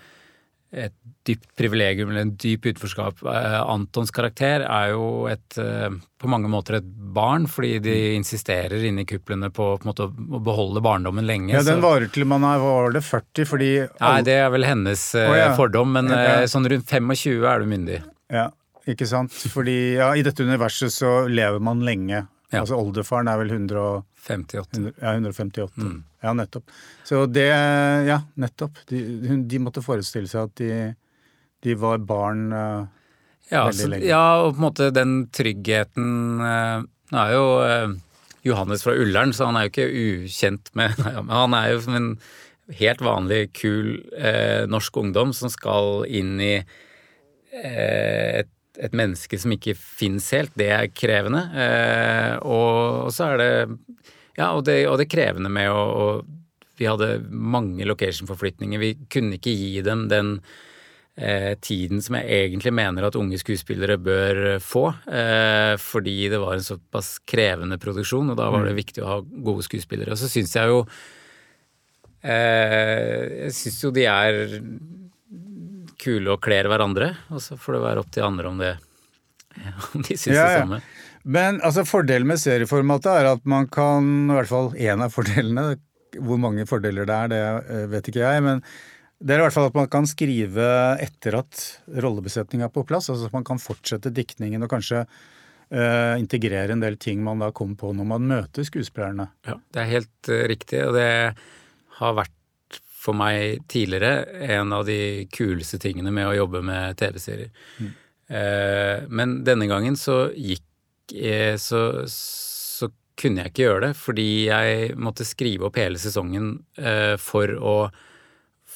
et 0.72 0.92
dypt 1.26 1.46
privilegium 1.56 2.10
eller 2.10 2.24
en 2.26 2.32
dyp 2.36 2.66
utenforskap. 2.66 3.22
Eh, 3.26 3.56
Antons 3.70 4.10
karakter 4.14 4.64
er 4.66 4.90
jo 4.92 5.26
et, 5.30 5.56
eh, 5.58 5.88
på 6.18 6.28
mange 6.28 6.50
måter 6.50 6.76
et 6.80 6.88
barn, 7.16 7.46
fordi 7.46 7.78
de 7.82 7.94
insisterer 8.16 8.82
inni 8.84 9.04
kuplene 9.08 9.50
på, 9.54 9.78
på 9.80 9.88
måte, 9.88 10.08
å 10.10 10.40
beholde 10.42 10.82
barndommen 10.84 11.26
lenge. 11.26 11.52
Ja, 11.54 11.62
Den 11.62 11.80
varer 11.84 12.10
til 12.12 12.26
man 12.26 12.44
er 12.44 12.58
var 12.62 12.90
det 12.92 13.02
40, 13.06 13.46
fordi 13.46 13.70
Nei, 14.00 14.20
det 14.26 14.34
er 14.42 14.50
vel 14.50 14.64
hennes 14.68 15.06
Å, 15.14 15.24
ja. 15.36 15.48
fordom, 15.56 15.92
men 15.96 16.08
Ja. 16.10 16.42
sånn 16.50 16.66
rundt 16.68 16.86
25 16.86 17.44
er 17.46 17.58
du 17.60 17.66
myndig. 17.66 18.02
Ja, 18.30 18.50
ikke 18.86 19.06
sant? 19.06 19.30
Fordi 19.32 19.94
ja, 19.96 20.12
i 20.14 20.22
dette 20.26 20.42
universet 20.46 20.90
så 20.94 21.28
lever 21.30 21.60
man 21.60 21.80
lenge. 21.86 22.26
Ja. 22.52 22.60
Altså 22.62 22.76
oldefaren 22.78 23.28
er 23.28 23.38
vel 23.38 23.48
100, 23.50 23.76
og- 23.78 24.04
58. 24.26 24.80
ja, 25.00 25.12
158. 25.14 25.80
Mm. 25.80 25.98
Ja, 26.26 26.32
nettopp. 26.34 26.70
Så 27.06 27.24
det 27.30 27.48
Ja, 28.08 28.20
nettopp. 28.34 28.80
De, 28.90 29.00
de 29.46 29.60
måtte 29.62 29.82
forestille 29.84 30.28
seg 30.30 30.48
at 30.50 30.56
de, 30.60 30.70
de 31.66 31.76
var 31.78 32.02
barn 32.02 32.48
uh, 32.52 32.86
Ja, 33.50 33.66
veldig 33.68 33.82
så, 33.84 33.90
lenge. 33.92 34.08
ja, 34.10 34.24
og 34.42 34.56
på 34.56 34.60
en 34.60 34.66
måte 34.66 34.88
den 34.94 35.14
tryggheten 35.34 36.10
uh, 36.42 36.82
Nå 37.14 37.22
er 37.22 37.36
jo 37.36 37.44
uh, 37.62 37.94
Johannes 38.46 38.82
fra 38.86 38.94
Ullern, 38.98 39.32
så 39.34 39.46
han 39.48 39.58
er 39.58 39.66
jo 39.68 39.72
ikke 39.74 39.86
ukjent 40.26 40.72
med 40.78 40.98
nei, 41.04 41.14
men 41.20 41.32
Han 41.34 41.54
er 41.58 41.70
jo 41.72 41.80
som 41.86 41.98
en 41.98 42.10
helt 42.74 43.02
vanlig, 43.06 43.44
kul 43.54 43.92
norsk 44.66 44.96
ungdom 44.98 45.30
som 45.38 45.46
skal 45.54 46.02
inn 46.10 46.32
i 46.42 46.56
et, 47.54 48.50
et 48.82 48.96
menneske 48.96 49.38
som 49.38 49.52
ikke 49.54 49.76
fins 49.78 50.26
helt. 50.34 50.50
Det 50.58 50.66
er 50.74 50.88
krevende. 50.90 51.44
Eh, 51.54 52.32
og, 52.42 53.06
og 53.06 53.14
så 53.14 53.30
er 53.30 53.38
det 53.38 53.50
Ja, 54.36 54.52
og 54.52 54.66
det, 54.68 54.82
og 54.90 54.98
det 55.00 55.08
krevende 55.12 55.50
med 55.52 55.72
å, 55.72 55.82
å 55.82 56.06
Vi 56.76 56.84
hadde 56.84 57.22
mange 57.30 57.86
location-forflytninger. 57.88 58.80
Vi 58.80 58.94
kunne 59.08 59.38
ikke 59.38 59.54
gi 59.56 59.80
dem 59.84 60.08
den 60.12 60.32
eh, 61.16 61.54
tiden 61.64 62.02
som 62.04 62.18
jeg 62.18 62.28
egentlig 62.28 62.72
mener 62.76 63.06
at 63.08 63.16
unge 63.16 63.38
skuespillere 63.40 63.96
bør 63.96 64.40
eh, 64.52 64.58
få. 64.60 64.90
Eh, 65.08 65.72
fordi 65.80 66.28
det 66.32 66.40
var 66.42 66.58
en 66.58 66.66
såpass 66.66 67.16
krevende 67.24 67.80
produksjon, 67.80 68.28
og 68.34 68.36
da 68.36 68.50
var 68.52 68.68
det 68.68 68.76
viktig 68.76 69.04
å 69.04 69.08
ha 69.14 69.18
gode 69.24 69.64
skuespillere. 69.64 70.12
Og 70.12 70.20
så 70.20 70.28
syns 70.28 70.52
jeg 70.56 70.68
jo 70.68 70.82
eh, 72.20 73.46
Jeg 73.46 73.56
syns 73.56 73.80
jo 73.86 73.94
de 73.96 74.04
er 74.10 74.42
kule 75.96 76.34
og 76.34 76.42
kler 76.44 76.68
hverandre, 76.68 77.14
og 77.32 77.40
så 77.40 77.56
får 77.56 77.78
det 77.78 77.84
være 77.86 78.04
opp 78.04 78.12
til 78.12 78.26
andre 78.26 78.52
om 78.52 78.60
det 78.60 78.74
om 79.94 80.04
de 80.04 80.12
syns 80.12 80.36
Ja, 80.36 80.44
det 80.44 80.60
samme. 80.60 80.82
Men 81.26 81.58
altså, 81.66 81.82
fordelen 81.86 82.28
med 82.30 82.38
serieformatet 82.38 83.10
er 83.10 83.30
at 83.32 83.46
man 83.48 83.66
kan, 83.72 84.28
i 84.30 84.36
hvert 84.36 84.50
fall 84.50 84.68
én 84.78 85.02
av 85.02 85.14
fordelene, 85.14 85.72
hvor 86.22 86.38
mange 86.40 86.66
fordeler 86.70 87.08
det 87.08 87.16
er, 87.16 87.32
det 87.32 87.40
eh, 87.74 87.88
vet 87.92 88.10
ikke 88.12 88.22
jeg, 88.22 88.44
men 88.46 88.62
det 89.18 89.34
er 89.34 89.40
i 89.40 89.46
hvert 89.46 89.56
fall 89.56 89.70
at 89.70 89.76
man 89.76 89.88
kan 89.90 90.06
skrive 90.08 90.68
etter 91.02 91.38
at 91.38 91.62
rollebesetninga 92.04 92.68
er 92.68 92.72
på 92.72 92.84
plass. 92.88 93.08
Altså 93.10 93.30
at 93.30 93.34
man 93.36 93.46
kan 93.48 93.60
fortsette 93.60 94.12
diktningen 94.14 94.62
og 94.64 94.70
kanskje 94.70 95.06
uh, 95.06 96.14
integrere 96.20 96.74
en 96.74 96.84
del 96.84 96.98
ting 97.00 97.22
man 97.24 97.40
da 97.40 97.48
kommer 97.56 97.80
på 97.80 97.94
når 97.96 98.10
man 98.12 98.28
møter 98.28 98.66
skuespillerne. 98.68 99.30
Ja, 99.48 99.56
det 99.72 99.82
er 99.82 99.92
helt 99.94 100.32
eh, 100.32 100.44
riktig, 100.52 100.82
og 100.84 100.98
det 100.98 101.08
har 101.96 102.18
vært 102.18 102.80
for 103.06 103.16
meg 103.16 103.64
tidligere 103.72 104.26
en 104.58 104.74
av 104.76 104.84
de 104.88 105.26
kuleste 105.32 105.80
tingene 105.80 106.12
med 106.12 106.28
å 106.28 106.36
jobbe 106.36 106.60
med 106.66 106.98
TV-serier. 107.00 107.52
Eh, 108.26 109.06
men 109.08 109.38
denne 109.46 109.68
gangen 109.70 109.96
så 109.96 110.26
gikk 110.34 110.64
så, 111.60 111.80
så 112.10 112.46
kunne 113.16 113.42
jeg 113.42 113.52
ikke 113.52 113.64
gjøre 113.64 113.84
det, 113.88 113.94
fordi 113.98 114.28
jeg 114.50 114.96
måtte 115.00 115.26
skrive 115.26 115.68
opp 115.68 115.78
hele 115.80 116.00
sesongen 116.00 116.58
eh, 116.76 117.14
for 117.20 117.52
å 117.56 117.76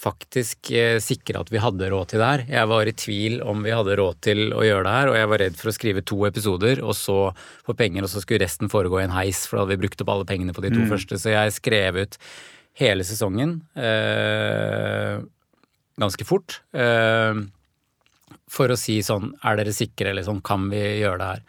faktisk 0.01 0.71
eh, 0.73 0.97
sikre 1.03 1.43
at 1.43 1.51
vi 1.53 1.61
hadde 1.61 1.91
råd 1.93 2.13
til 2.13 2.23
det 2.23 2.29
her. 2.31 2.45
Jeg 2.49 2.69
var 2.71 2.89
i 2.89 2.95
tvil 2.97 3.41
om 3.45 3.65
vi 3.67 3.75
hadde 3.75 3.99
råd 4.01 4.21
til 4.25 4.55
å 4.57 4.65
gjøre 4.65 4.87
det 4.87 4.95
her, 4.97 5.11
og 5.11 5.19
jeg 5.19 5.31
var 5.33 5.43
redd 5.45 5.59
for 5.61 5.71
å 5.71 5.75
skrive 5.77 6.05
to 6.09 6.21
episoder 6.29 6.81
og 6.81 6.97
så 6.97 7.19
få 7.67 7.77
penger, 7.77 8.07
og 8.07 8.13
så 8.13 8.23
skulle 8.25 8.45
resten 8.45 8.73
foregå 8.73 9.03
i 9.03 9.05
en 9.05 9.17
heis, 9.17 9.45
for 9.45 9.59
da 9.59 9.67
hadde 9.67 9.77
vi 9.77 9.83
brukt 9.85 10.05
opp 10.05 10.15
alle 10.15 10.29
pengene 10.29 10.57
på 10.57 10.65
de 10.65 10.73
to 10.73 10.87
første. 10.89 11.21
Så 11.21 11.35
jeg 11.35 11.57
skrev 11.59 12.01
ut 12.01 12.17
hele 12.81 13.05
sesongen 13.05 13.59
eh, 13.77 15.19
ganske 16.01 16.29
fort. 16.29 16.63
Eh, 16.73 17.43
for 18.51 18.73
å 18.73 18.79
si 18.79 18.97
sånn, 19.05 19.35
er 19.45 19.61
dere 19.61 19.77
sikre, 19.77 20.15
eller 20.15 20.25
sånn, 20.27 20.41
kan 20.47 20.65
vi 20.73 20.81
gjøre 21.03 21.21
det 21.21 21.29
her? 21.35 21.45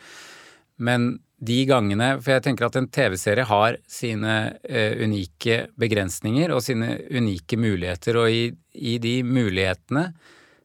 Men 0.82 1.14
de 1.42 1.64
gangene 1.66 2.14
For 2.22 2.36
jeg 2.36 2.46
tenker 2.46 2.68
at 2.68 2.78
en 2.78 2.90
TV-serie 2.94 3.48
har 3.50 3.78
sine 3.90 4.36
uh, 4.62 4.94
unike 5.02 5.64
begrensninger 5.80 6.54
og 6.54 6.62
sine 6.66 7.00
unike 7.10 7.58
muligheter, 7.58 8.20
og 8.22 8.30
i, 8.30 8.52
i 8.78 8.98
de 9.02 9.22
mulighetene 9.26 10.12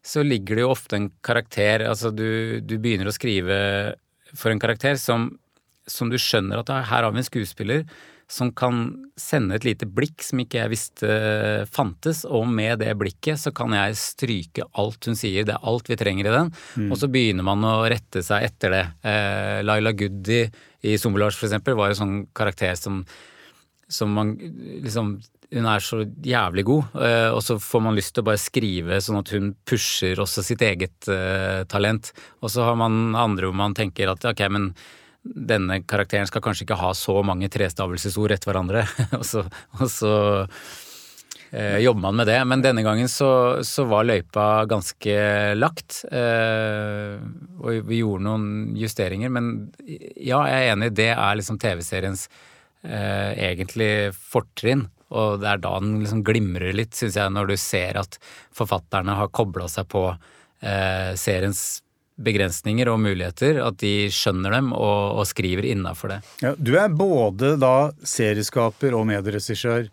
så 0.06 0.22
ligger 0.22 0.58
det 0.58 0.62
jo 0.62 0.70
ofte 0.70 0.98
en 1.00 1.08
karakter 1.24 1.82
Altså 1.88 2.12
du, 2.14 2.60
du 2.62 2.76
begynner 2.78 3.08
å 3.10 3.14
skrive 3.16 3.56
for 4.36 4.52
en 4.52 4.60
karakter 4.62 4.98
som, 5.00 5.30
som 5.88 6.12
du 6.12 6.18
skjønner 6.20 6.60
at 6.60 6.70
her 6.70 7.06
har 7.06 7.14
vi 7.14 7.22
en 7.22 7.26
skuespiller 7.26 7.86
som 8.26 8.50
kan 8.58 8.88
sende 9.16 9.54
et 9.54 9.64
lite 9.64 9.86
blikk 9.86 10.24
som 10.26 10.40
ikke 10.42 10.58
jeg 10.58 10.72
visste 10.72 11.10
fantes, 11.70 12.24
og 12.26 12.48
med 12.50 12.80
det 12.82 12.90
blikket 12.98 13.38
så 13.38 13.52
kan 13.54 13.74
jeg 13.76 13.98
stryke 14.00 14.66
alt 14.74 15.06
hun 15.06 15.18
sier, 15.18 15.46
det 15.46 15.54
er 15.54 15.68
alt 15.70 15.86
vi 15.90 15.98
trenger 16.00 16.26
i 16.26 16.34
den, 16.34 16.50
og 16.90 16.98
så 16.98 17.10
begynner 17.12 17.46
man 17.46 17.62
å 17.66 17.76
rette 17.86 18.24
seg 18.26 18.48
etter 18.48 18.74
det. 18.74 18.82
Eh, 19.06 19.62
Laila 19.66 19.94
Goody 19.94 20.42
i 20.86 20.98
Zombielars 20.98 21.38
for 21.38 21.46
eksempel 21.48 21.78
var 21.78 21.94
en 21.94 22.00
sånn 22.00 22.18
karakter 22.36 22.74
som, 22.78 23.04
som 23.86 24.10
man 24.18 24.34
liksom 24.82 25.16
hun 25.54 25.66
er 25.70 25.82
så 25.84 26.00
jævlig 26.26 26.64
god, 26.66 26.96
eh, 27.06 27.30
og 27.30 27.40
så 27.44 27.56
får 27.62 27.82
man 27.84 27.94
lyst 27.96 28.16
til 28.16 28.24
å 28.24 28.28
bare 28.28 28.42
skrive 28.42 28.98
sånn 29.02 29.20
at 29.20 29.30
hun 29.34 29.52
pusher 29.68 30.18
også 30.22 30.42
sitt 30.42 30.62
eget 30.66 31.06
eh, 31.12 31.62
talent. 31.70 32.10
Og 32.42 32.50
så 32.50 32.66
har 32.66 32.78
man 32.80 33.14
andre 33.14 33.46
hvor 33.46 33.58
man 33.58 33.76
tenker 33.76 34.10
at 34.10 34.26
ok, 34.26 34.42
men 34.50 34.72
denne 35.34 35.80
karakteren 35.88 36.28
skal 36.28 36.44
kanskje 36.44 36.66
ikke 36.66 36.80
ha 36.80 36.92
så 36.96 37.20
mange 37.26 37.50
trestavelsesord 37.52 38.34
etter 38.36 38.52
hverandre, 38.52 38.84
og 39.18 39.24
så, 39.26 39.44
og 39.80 39.88
så 39.90 40.12
eh, 41.50 41.78
jobber 41.84 42.04
man 42.06 42.18
med 42.20 42.30
det. 42.30 42.38
Men 42.48 42.64
denne 42.64 42.84
gangen 42.86 43.10
så, 43.10 43.30
så 43.66 43.86
var 43.90 44.08
løypa 44.08 44.66
ganske 44.70 45.16
lagt, 45.58 46.02
eh, 46.10 47.16
og 47.60 47.88
vi 47.88 48.02
gjorde 48.02 48.26
noen 48.28 48.50
justeringer. 48.78 49.32
Men 49.32 49.54
ja, 49.86 50.42
jeg 50.50 50.58
er 50.60 50.74
enig, 50.74 50.92
det 50.98 51.12
er 51.14 51.40
liksom 51.40 51.60
TV-seriens 51.62 52.28
eh, 52.84 53.32
egentlig 53.50 54.12
fortrinn. 54.16 54.86
Og 55.14 55.38
det 55.38 55.50
er 55.52 55.60
da 55.62 55.76
den 55.78 56.00
liksom 56.02 56.24
glimrer 56.26 56.74
litt, 56.74 56.96
syns 56.98 57.18
jeg, 57.18 57.30
når 57.30 57.52
du 57.52 57.58
ser 57.60 57.98
at 58.00 58.18
forfatterne 58.56 59.14
har 59.20 59.30
kobla 59.34 59.68
seg 59.70 59.86
på 59.92 60.08
eh, 60.10 61.12
seriens 61.18 61.60
begrensninger 62.16 62.88
og 62.88 63.00
muligheter, 63.04 63.58
at 63.60 63.76
de 63.82 64.08
skjønner 64.12 64.54
dem 64.56 64.70
og, 64.72 65.20
og 65.20 65.26
skriver 65.28 65.68
innafor 65.68 66.14
det. 66.14 66.18
Ja, 66.40 66.54
du 66.56 66.72
er 66.80 66.88
både 66.88 67.54
da 67.60 67.90
serieskaper 68.00 68.96
og 68.96 69.04
medregissør. 69.10 69.90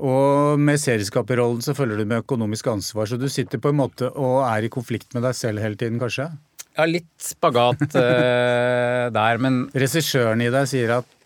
Og 0.00 0.60
med 0.60 0.80
serieskaperrollen 0.80 1.60
så 1.64 1.76
følger 1.76 2.00
du 2.00 2.08
med 2.08 2.24
økonomisk 2.24 2.70
ansvar, 2.72 3.10
så 3.10 3.20
du 3.20 3.28
sitter 3.32 3.60
på 3.60 3.72
en 3.72 3.80
måte 3.82 4.08
og 4.08 4.40
er 4.48 4.64
i 4.64 4.72
konflikt 4.72 5.12
med 5.16 5.26
deg 5.28 5.36
selv 5.36 5.60
hele 5.64 5.76
tiden, 5.76 6.00
kanskje? 6.00 6.30
Ja, 6.78 6.86
litt 6.88 7.10
spagat 7.20 7.84
uh, 7.90 9.08
der, 9.18 9.40
men 9.42 9.64
Regissøren 9.74 10.44
i 10.44 10.50
deg 10.54 10.68
sier 10.70 10.98
at 11.00 11.16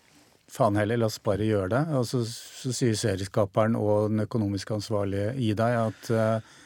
faen 0.53 0.77
heller, 0.77 0.99
la 0.99 1.09
oss 1.09 1.21
bare 1.23 1.45
gjøre 1.47 1.71
det. 1.71 1.83
Og 1.97 2.07
så, 2.09 2.23
så 2.27 2.73
sier 2.75 2.97
serieskaperen 2.99 3.77
og 3.79 4.11
den 4.11 4.25
økonomisk 4.25 4.75
ansvarlige 4.75 5.31
i 5.39 5.53
deg 5.57 5.77
at 5.87 6.11
uh, 6.13 6.57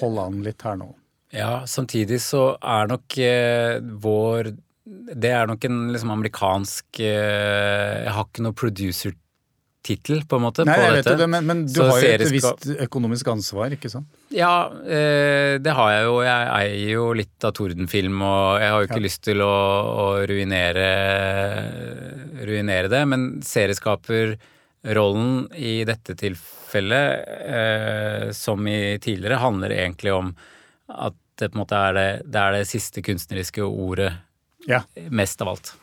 hold 0.00 0.22
an 0.22 0.40
litt 0.46 0.64
her 0.66 0.78
nå. 0.80 0.94
Ja, 1.36 1.66
samtidig 1.68 2.22
så 2.24 2.54
er 2.64 2.88
nok 2.88 3.12
eh, 3.20 3.76
vår 4.00 4.54
Det 5.20 5.30
er 5.34 5.48
nok 5.50 5.64
en 5.68 5.80
liksom 5.92 6.12
amerikansk 6.14 7.00
eh, 7.04 8.04
Jeg 8.06 8.14
har 8.16 8.28
ikke 8.28 8.44
noe 8.46 8.56
producer-tittel, 8.56 10.22
på 10.26 10.38
en 10.38 10.44
måte, 10.46 10.64
Nei, 10.66 10.76
på 10.78 10.86
jeg 10.86 10.94
dette. 10.96 11.12
Vet 11.12 11.20
det, 11.20 11.26
men, 11.34 11.44
men 11.46 11.60
du 11.66 11.74
Så 11.76 11.84
har 11.90 12.00
jo 12.00 12.14
et 12.14 12.32
visst 12.34 12.64
økonomisk 12.86 13.28
ansvar, 13.34 13.74
ikke 13.76 13.90
sant? 13.92 14.08
Ja, 14.34 14.54
eh, 14.82 15.58
det 15.62 15.76
har 15.78 15.92
jeg 15.92 16.08
jo. 16.08 16.16
Jeg 16.26 16.48
eier 16.56 16.90
jo 16.94 17.04
litt 17.20 17.46
av 17.46 17.54
Tordenfilm, 17.58 18.16
og 18.24 18.46
jeg 18.62 18.72
har 18.72 18.82
jo 18.82 18.88
ikke 18.90 19.04
lyst 19.04 19.22
til 19.28 19.44
å, 19.44 19.52
å 19.92 20.08
ruinere, 20.30 20.88
ruinere 22.48 22.90
det. 22.92 23.02
Men 23.12 23.28
serieskaperrollen 23.46 25.46
i 25.54 25.76
dette 25.88 26.16
tilfellet, 26.18 27.38
eh, 27.46 28.26
som 28.34 28.66
i 28.66 28.96
tidligere, 29.02 29.42
handler 29.44 29.76
egentlig 29.76 30.16
om 30.16 30.34
at 30.86 31.14
det 31.38 31.50
på 31.52 31.58
en 31.58 31.62
måte 31.64 31.78
er 31.88 31.96
det, 31.96 32.06
det, 32.26 32.42
er 32.42 32.52
det 32.58 32.66
siste 32.70 33.02
kunstneriske 33.04 33.64
ordet 33.66 34.12
Ja, 34.66 34.82
mest 35.14 35.42
av 35.44 35.48
alt. 35.54 35.74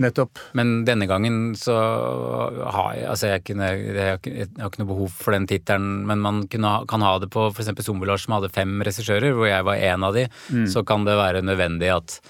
nettopp. 0.00 0.38
Men 0.58 0.84
denne 0.88 1.06
gangen 1.06 1.54
så 1.58 1.74
har 1.74 2.94
jeg 2.96 3.04
Altså, 3.12 3.28
jeg, 3.30 3.44
kunne, 3.46 3.68
jeg, 3.70 4.20
jeg 4.26 4.48
har 4.58 4.70
ikke 4.70 4.80
noe 4.82 4.90
behov 4.90 5.12
for 5.14 5.36
den 5.36 5.46
tittelen, 5.50 6.04
men 6.08 6.22
man 6.24 6.40
ha- 6.66 6.84
kan 6.90 7.04
ha 7.06 7.12
det 7.22 7.28
på 7.34 7.48
f.eks. 7.54 7.70
Zombielars 7.86 8.24
som 8.26 8.34
hadde 8.38 8.50
fem 8.54 8.80
regissører, 8.82 9.34
hvor 9.36 9.46
jeg 9.50 9.66
var 9.66 9.76
en 9.92 10.04
av 10.08 10.16
de. 10.18 10.26
Så 10.70 10.82
kan 10.88 11.04
det 11.06 11.18
være 11.20 11.42
nødvendig 11.46 11.92
at 11.94 12.20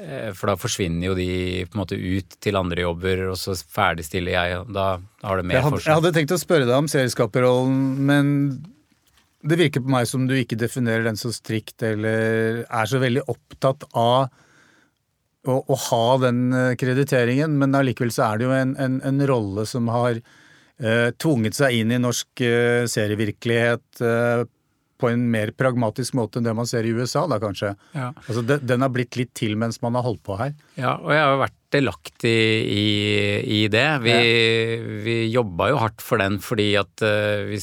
Eh, 0.00 0.30
for 0.32 0.48
da 0.48 0.54
forsvinner 0.56 1.10
jo 1.10 1.14
de 1.18 1.26
på 1.68 1.76
en 1.76 1.80
måte 1.82 1.96
ut 2.00 2.36
til 2.40 2.56
andre 2.56 2.86
jobber, 2.86 3.20
og 3.28 3.34
så 3.36 3.52
ferdigstiller 3.52 4.32
jeg, 4.32 4.54
og 4.62 4.70
da 4.72 4.84
har 5.28 5.36
det 5.36 5.44
mer 5.44 5.58
jeg 5.58 5.64
hadde, 5.66 5.76
for. 5.76 5.84
Jeg 5.90 5.98
hadde 5.98 6.12
tenkt 6.16 6.32
å 6.32 6.38
spørre 6.40 6.64
deg 6.64 6.72
om 6.72 6.88
serieskaperrollen, 6.88 7.82
men 8.08 8.30
det 9.42 9.56
virker 9.56 9.82
på 9.84 9.92
meg 9.92 10.08
som 10.08 10.26
du 10.28 10.34
ikke 10.36 10.58
definerer 10.60 11.06
den 11.06 11.18
så 11.20 11.32
strikt, 11.32 11.80
eller 11.86 12.62
er 12.64 12.90
så 12.90 13.00
veldig 13.00 13.24
opptatt 13.32 13.86
av 13.96 14.28
å, 15.48 15.56
å 15.56 15.78
ha 15.88 16.04
den 16.26 16.50
eh, 16.52 16.74
krediteringen, 16.80 17.56
men 17.60 17.76
allikevel 17.76 18.12
så 18.12 18.26
er 18.28 18.40
det 18.40 18.48
jo 18.48 18.54
en, 18.56 18.74
en, 18.76 19.00
en 19.08 19.26
rolle 19.30 19.64
som 19.68 19.88
har 19.92 20.18
eh, 20.20 21.10
tvunget 21.16 21.56
seg 21.56 21.78
inn 21.80 21.94
i 21.96 22.00
norsk 22.02 22.42
eh, 22.44 22.84
serievirkelighet 22.90 24.02
eh, 24.04 24.42
på 25.00 25.08
en 25.08 25.22
mer 25.32 25.54
pragmatisk 25.56 26.18
måte 26.18 26.38
enn 26.38 26.48
det 26.48 26.56
man 26.56 26.68
ser 26.68 26.84
i 26.84 26.92
USA, 26.92 27.24
da 27.30 27.40
kanskje. 27.40 27.72
Ja. 27.96 28.10
Altså, 28.26 28.44
de, 28.44 28.60
den 28.60 28.84
har 28.84 28.92
blitt 28.92 29.16
litt 29.16 29.32
til 29.38 29.56
mens 29.56 29.80
man 29.80 29.96
har 29.96 30.04
holdt 30.04 30.22
på 30.26 30.36
her. 30.36 30.52
Ja, 30.76 30.98
og 30.98 31.14
jeg 31.16 31.24
har 31.24 31.40
vært 31.40 31.56
delaktig 31.72 32.36
i, 32.66 32.88
i 33.44 33.60
det. 33.72 33.88
Vi, 34.04 34.16
vi 35.04 35.16
jobba 35.30 35.70
jo 35.70 35.80
hardt 35.80 36.02
for 36.04 36.22
den 36.22 36.40
fordi 36.42 36.72
at 36.80 37.04
uh, 37.06 37.46
vi 37.48 37.60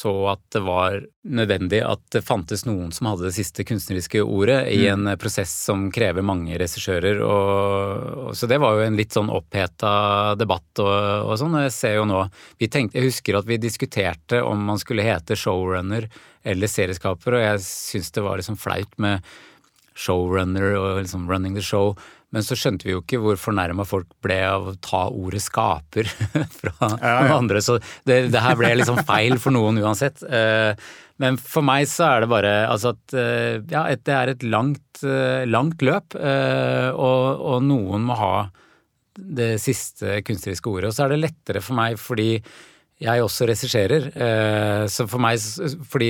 så 0.00 0.12
at 0.32 0.40
det 0.54 0.62
var 0.64 1.02
nødvendig 1.28 1.82
at 1.84 2.00
det 2.14 2.22
fantes 2.24 2.64
noen 2.64 2.88
som 2.94 3.10
hadde 3.10 3.26
det 3.26 3.34
siste 3.36 3.66
kunstneriske 3.68 4.22
ordet 4.24 4.62
i 4.72 4.78
Mm. 4.86 5.10
en 5.10 5.18
prosess 5.20 5.52
som 5.66 5.90
krever 5.92 6.24
mange 6.24 6.56
regissører. 6.56 7.20
Og, 7.20 8.30
og, 8.30 8.30
så 8.36 8.48
det 8.48 8.60
var 8.62 8.78
jo 8.78 8.86
en 8.86 8.96
litt 8.96 9.12
sånn 9.12 9.28
oppheta 9.28 10.34
debatt 10.40 10.80
og, 10.80 11.28
og 11.28 11.36
sånn. 11.36 11.58
Og 11.58 11.66
jeg 11.66 11.74
ser 11.76 11.98
jo 11.98 12.06
nå 12.08 12.22
vi 12.56 12.70
tenkte, 12.72 12.96
Jeg 12.96 13.10
husker 13.10 13.36
at 13.36 13.48
vi 13.48 13.60
diskuterte 13.60 14.40
om 14.40 14.64
man 14.72 14.80
skulle 14.80 15.04
hete 15.04 15.36
showrunner 15.36 16.08
eller 16.48 16.72
serieskaper, 16.72 17.36
og 17.36 17.44
jeg 17.44 17.60
syns 17.66 18.10
det 18.16 18.24
var 18.24 18.40
liksom 18.40 18.56
flaut 18.56 18.96
med 18.96 19.20
showrunner 20.00 20.78
og 20.78 21.02
liksom 21.02 21.28
running 21.28 21.54
the 21.54 21.64
show. 21.64 21.92
Men 22.30 22.44
så 22.46 22.54
skjønte 22.54 22.86
vi 22.86 22.92
jo 22.94 23.00
ikke 23.02 23.18
hvor 23.18 23.38
fornærma 23.42 23.82
folk 23.88 24.06
ble 24.22 24.36
av 24.46 24.68
å 24.70 24.74
ta 24.86 25.00
ordet 25.10 25.42
skaper 25.42 26.06
fra 26.60 26.74
Ja, 27.02 27.14
noen 27.26 27.36
andre. 27.40 27.62
Så 27.64 27.80
det, 28.06 28.20
det 28.30 28.42
her 28.44 28.58
ble 28.60 28.70
liksom 28.78 29.00
feil 29.08 29.34
for 29.42 29.54
noen 29.56 29.80
uansett. 29.82 30.22
Eh, 30.22 30.78
Men 31.20 31.36
for 31.42 31.66
meg 31.66 31.88
så 31.90 32.06
er 32.06 32.22
det 32.22 32.30
bare 32.30 32.52
altså 32.70 32.94
at 32.94 33.16
eh, 33.18 33.58
ja, 33.72 33.82
det 33.92 34.14
er 34.14 34.30
et 34.32 34.46
langt, 34.46 35.02
eh, 35.02 35.42
langt 35.50 35.82
løp, 35.82 36.14
og, 36.16 37.42
og 37.50 37.66
noen 37.66 38.06
må 38.06 38.16
ha 38.22 38.34
det 39.20 39.56
siste 39.60 40.20
kunstneriske 40.24 40.70
ordet. 40.70 40.92
Og 40.92 40.96
så 40.96 41.04
er 41.08 41.16
det 41.16 41.24
lettere 41.26 41.60
for 41.66 41.76
meg 41.76 41.98
fordi 42.00 42.36
jeg 43.00 43.24
også 43.24 43.46
regisserer. 43.48 44.06
Så 44.92 45.06
for 45.08 45.20
meg, 45.24 45.40
fordi 45.88 46.08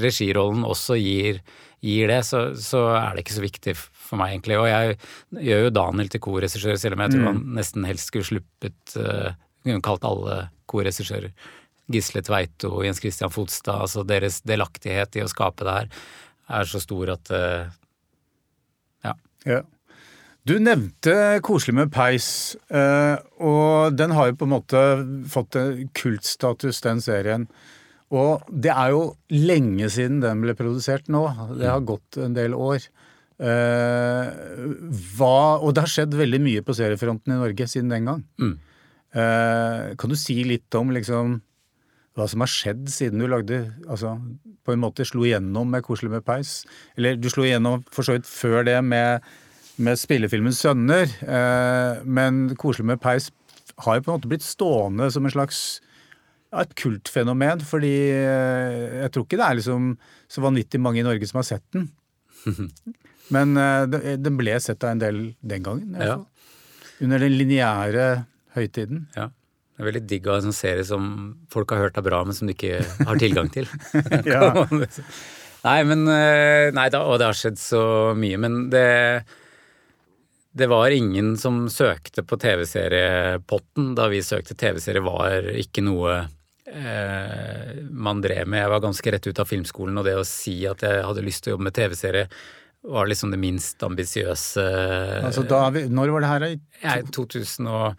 regirollen 0.00 0.64
også 0.64 0.96
gir, 0.96 1.38
gir 1.82 2.10
det, 2.12 2.20
så, 2.26 2.44
så 2.58 2.84
er 2.94 3.14
det 3.14 3.24
ikke 3.24 3.36
så 3.36 3.44
viktig 3.44 3.74
for 3.76 4.20
meg, 4.20 4.36
egentlig. 4.36 4.58
Og 4.60 4.68
jeg 4.70 4.96
gjør 5.48 5.66
jo 5.66 5.74
Daniel 5.74 6.12
til 6.12 6.22
korregissør, 6.22 6.78
selv 6.78 6.96
om 6.96 7.02
jeg 7.04 7.14
tror 7.14 7.26
han 7.26 7.42
nesten 7.58 7.88
helst 7.88 8.12
skulle 8.12 8.28
sluppet 8.28 8.96
uh, 9.00 9.34
Kunne 9.62 9.82
kalt 9.84 10.06
alle 10.06 10.38
korregissører. 10.70 11.30
Gisle 11.92 12.22
Tveito 12.26 12.80
Jens 12.82 13.02
Christian 13.02 13.30
Fotstad. 13.34 13.84
Altså 13.84 14.06
deres 14.06 14.40
delaktighet 14.46 15.18
i 15.18 15.22
å 15.22 15.30
skape 15.30 15.66
det 15.66 15.76
her 15.76 15.92
er 16.52 16.70
så 16.70 16.82
stor 16.82 17.16
at 17.16 17.34
uh, 17.34 17.70
Ja. 19.46 19.62
Du 20.46 20.56
nevnte 20.58 21.38
Koselig 21.46 21.74
med 21.76 21.92
peis, 21.94 22.56
eh, 22.66 23.14
og 23.38 23.94
den 23.94 24.10
har 24.10 24.30
jo 24.30 24.38
på 24.40 24.46
en 24.48 24.50
måte 24.50 24.80
fått 25.30 25.54
kultstatus, 25.94 26.80
den 26.82 27.02
serien. 27.02 27.46
Og 28.12 28.44
det 28.48 28.72
er 28.72 28.92
jo 28.92 29.04
lenge 29.32 29.88
siden 29.92 30.20
den 30.20 30.42
ble 30.44 30.54
produsert 30.56 31.08
nå. 31.12 31.24
Det 31.56 31.70
har 31.70 31.86
gått 31.88 32.18
en 32.20 32.36
del 32.36 32.56
år. 32.56 32.84
Uh, 33.42 34.28
hva, 35.16 35.58
og 35.58 35.72
det 35.74 35.86
har 35.86 35.90
skjedd 35.90 36.12
veldig 36.14 36.38
mye 36.44 36.62
på 36.62 36.76
seriefronten 36.78 37.32
i 37.32 37.38
Norge 37.40 37.66
siden 37.70 37.90
den 37.90 38.10
gang. 38.10 38.20
Mm. 38.38 38.52
Uh, 39.16 39.94
kan 39.98 40.12
du 40.12 40.18
si 40.18 40.36
litt 40.46 40.72
om 40.78 40.92
liksom 40.94 41.40
hva 42.16 42.26
som 42.28 42.44
har 42.44 42.50
skjedd 42.52 42.86
siden 42.92 43.20
du 43.20 43.26
lagde 43.28 43.58
Altså 43.88 44.14
på 44.64 44.74
en 44.74 44.80
måte 44.82 45.04
slo 45.08 45.24
igjennom 45.24 45.70
med 45.72 45.82
'Koselig 45.84 46.12
med 46.12 46.24
peis'? 46.24 46.66
Eller 46.96 47.16
du 47.16 47.28
slo 47.32 47.44
igjennom 47.44 47.84
for 47.92 48.04
så 48.04 48.16
vidt 48.16 48.28
før 48.28 48.64
det 48.68 48.78
med, 48.84 49.24
med 49.76 49.96
spillefilmen 49.96 50.52
'Sønner', 50.52 51.16
uh, 51.24 52.04
men 52.04 52.54
'Koselig 52.56 52.86
med 52.92 53.00
peis' 53.00 53.32
har 53.78 53.96
jo 53.96 54.04
på 54.04 54.12
en 54.12 54.20
måte 54.20 54.28
blitt 54.28 54.44
stående 54.44 55.10
som 55.10 55.24
en 55.24 55.32
slags 55.32 55.80
et 56.60 56.74
kultfenomen, 56.76 57.62
fordi 57.64 57.92
eh, 58.12 59.02
jeg 59.04 59.12
tror 59.14 59.24
ikke 59.24 59.38
det 59.40 59.46
er 59.46 59.56
liksom 59.56 59.86
så 60.28 60.42
vanvittig 60.44 60.80
mange 60.84 61.00
i 61.00 61.06
Norge 61.06 61.26
som 61.30 61.38
har 61.40 61.46
sett 61.48 61.64
den. 61.72 61.86
Men 63.32 63.56
eh, 63.56 64.16
den 64.20 64.36
ble 64.36 64.58
sett 64.60 64.84
av 64.84 64.90
en 64.92 65.00
del 65.00 65.20
den 65.40 65.62
gangen, 65.64 65.94
i 65.96 66.04
Ja. 66.04 66.16
fall. 66.18 66.26
Under 67.02 67.18
den 67.18 67.32
lineære 67.38 68.08
høytiden. 68.54 69.06
ja. 69.16 69.30
Det 69.72 69.80
er 69.80 69.86
veldig 69.88 70.02
digg 70.06 70.26
å 70.28 70.34
ha 70.34 70.36
en 70.36 70.44
sånn 70.50 70.54
serie 70.54 70.84
som 70.84 71.04
folk 71.50 71.70
har 71.72 71.80
hørt 71.80 71.96
er 71.96 72.04
bra, 72.04 72.18
men 72.28 72.34
som 72.36 72.46
du 72.46 72.52
ikke 72.52 72.82
har 73.08 73.16
tilgang 73.18 73.48
til. 73.50 73.64
Ja. 74.28 74.52
Nei, 75.64 75.78
men 75.88 76.04
eh, 76.12 76.68
Nei, 76.76 76.88
da, 76.92 77.00
og 77.08 77.16
det 77.18 77.30
har 77.30 77.38
skjedd 77.38 77.56
så 77.58 77.80
mye, 78.18 78.36
men 78.38 78.66
det 78.70 79.24
det 80.52 80.66
var 80.68 80.92
ingen 80.92 81.32
som 81.40 81.62
søkte 81.72 82.20
på 82.28 82.36
TV-seriepotten 82.36 83.94
da 83.96 84.04
vi 84.12 84.18
søkte 84.22 84.52
TV-serie, 84.60 85.00
var 85.00 85.46
ikke 85.56 85.80
noe 85.86 86.18
eh, 86.66 87.84
man 87.90 88.22
drev 88.22 88.48
med. 88.48 88.60
Jeg 88.62 88.70
var 88.72 88.80
ganske 88.84 89.12
rett 89.14 89.26
ut 89.26 89.38
av 89.42 89.46
filmskolen, 89.50 89.98
og 89.98 90.04
det 90.06 90.16
å 90.18 90.24
si 90.26 90.66
at 90.68 90.82
jeg 90.86 91.04
hadde 91.06 91.26
lyst 91.26 91.40
til 91.44 91.50
å 91.52 91.54
jobbe 91.56 91.68
med 91.68 91.78
TV-serie, 91.78 92.26
var 92.82 93.06
liksom 93.06 93.30
det 93.30 93.38
minst 93.38 93.78
ambisiøse 93.86 94.62
Altså, 95.22 95.44
da, 95.46 95.70
når 95.70 96.08
var 96.16 96.20
det 96.24 96.30
her? 96.32 96.42
jeg, 96.82 97.06
2000 97.14 97.68
og, 97.70 97.94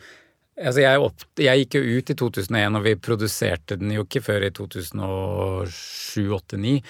altså 0.60 0.84
jeg, 0.84 0.99
opp, 0.99 1.23
jeg 1.39 1.60
gikk 1.62 1.78
jo 1.78 1.84
ut 1.88 2.12
i 2.12 2.15
2001, 2.19 2.76
og 2.76 2.84
vi 2.84 2.99
produserte 2.99 3.80
den 3.80 3.93
jo 3.95 4.04
ikke 4.04 4.19
før 4.26 4.43
i 4.43 4.52
2007-2008-2009. 4.60 6.84